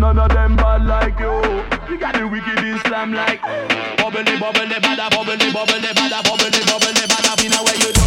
None 0.01 0.17
of 0.17 0.29
them 0.29 0.55
bad 0.55 0.87
like 0.87 1.19
you. 1.19 1.29
You 1.87 1.99
got 1.99 2.15
the 2.15 2.27
wicked 2.27 2.57
Islam 2.57 3.13
like 3.13 3.39
bubbly, 3.97 4.23
bubbly, 4.39 4.77
bada, 4.81 5.11
bubbly, 5.11 5.51
bubbly, 5.53 5.93
bada, 5.93 6.23
bubbly, 6.23 6.49
bubbly, 6.65 7.05
bada. 7.05 7.31
We 7.39 7.49
know 7.49 7.61
where 7.61 7.77
you 7.77 7.93
do. 7.93 8.05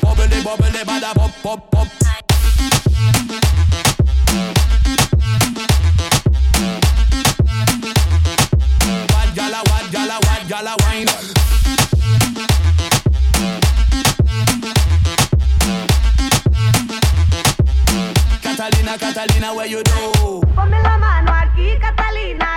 Bubbly, 0.00 0.42
bubbly, 0.42 0.82
bada, 0.88 1.12
pop, 1.16 1.32
pop, 1.42 1.71
Catalina, 18.82 18.98
Catalina, 18.98 19.54
where 19.54 19.66
you 19.66 19.82
do? 19.84 20.40
Ponme 20.56 20.82
la 20.82 20.98
mano 20.98 21.32
aquí, 21.32 21.78
Catalina, 21.78 22.51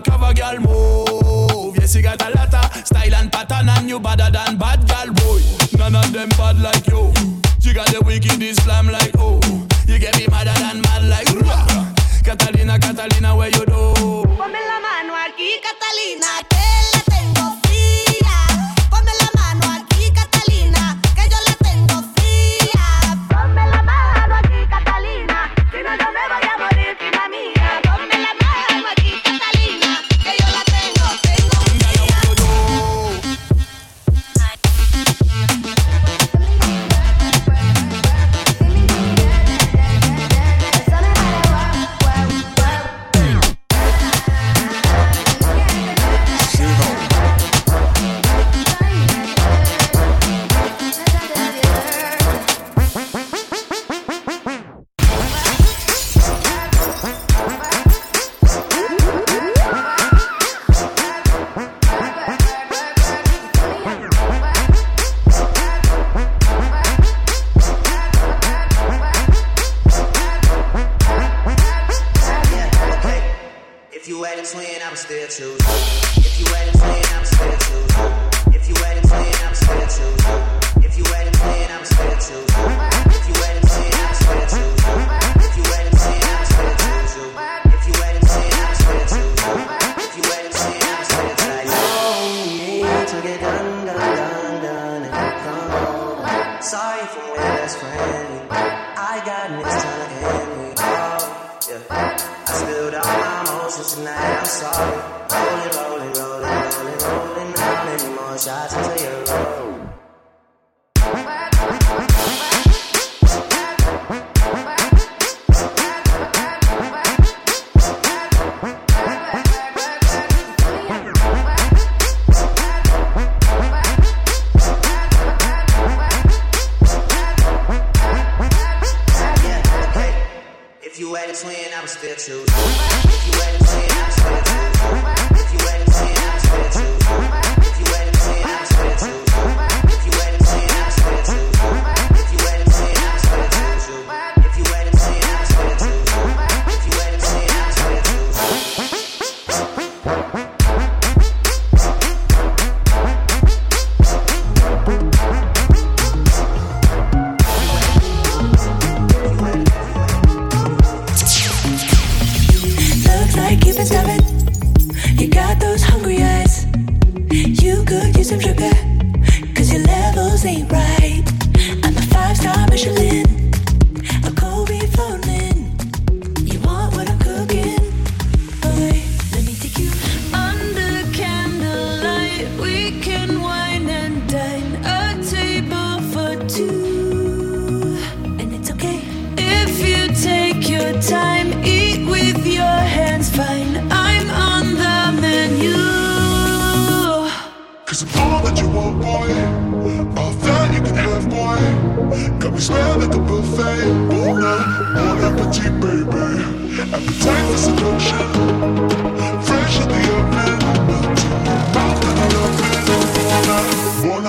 down 0.00 0.34
undercover, 0.34 0.34
girl. 0.34 0.60
Move, 0.60 1.76
yes, 1.76 1.94
you 1.94 2.02
got 2.02 2.20
a 2.22 2.30
lot 2.36 2.54
of 2.54 2.86
style 2.86 3.14
and 3.14 3.30
pattern, 3.30 3.68
and 3.68 3.88
you 3.88 4.00
better 4.00 4.30
than 4.30 4.56
bad, 4.56 4.86
girl, 4.88 5.12
boy. 5.14 5.40
None 5.78 5.94
of 5.94 6.12
them 6.12 6.28
bad 6.30 6.60
like 6.60 6.86
you. 6.86 7.12
You 7.60 7.74
got 7.74 7.88
the 7.88 8.02
wicked 8.04 8.42
Islam 8.42 8.88
like 8.88 9.12
oh. 9.18 9.40
You 9.86 9.98
get 9.98 10.16
me 10.18 10.26
madder 10.28 10.52
than 10.52 10.80
mad 10.82 11.04
like 11.04 11.30
rah. 11.42 11.92
Catalina, 12.22 12.78
Catalina, 12.78 13.36
where 13.36 13.48
you 13.50 13.64
do? 13.66 13.94
Ponme 14.36 14.60
la 14.68 14.80
mano 14.80 15.14
Catalina, 15.62 16.53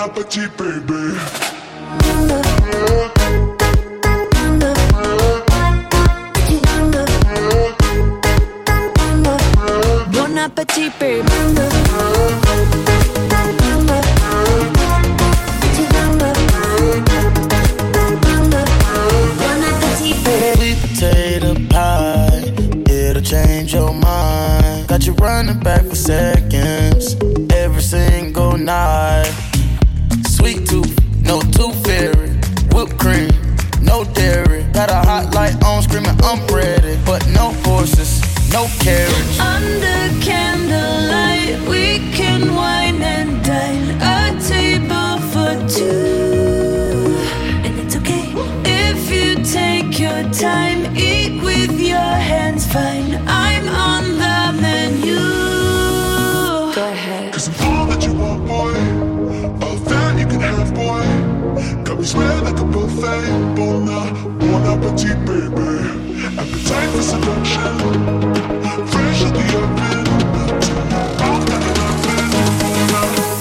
appetit, 0.06 0.56
baby. 0.56 1.18
Bon 10.14 10.38
appetit, 10.38 10.91
baby. 10.99 11.95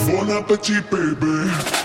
Bon 0.07 0.31
appetit, 0.31 0.91
baby. 0.91 1.84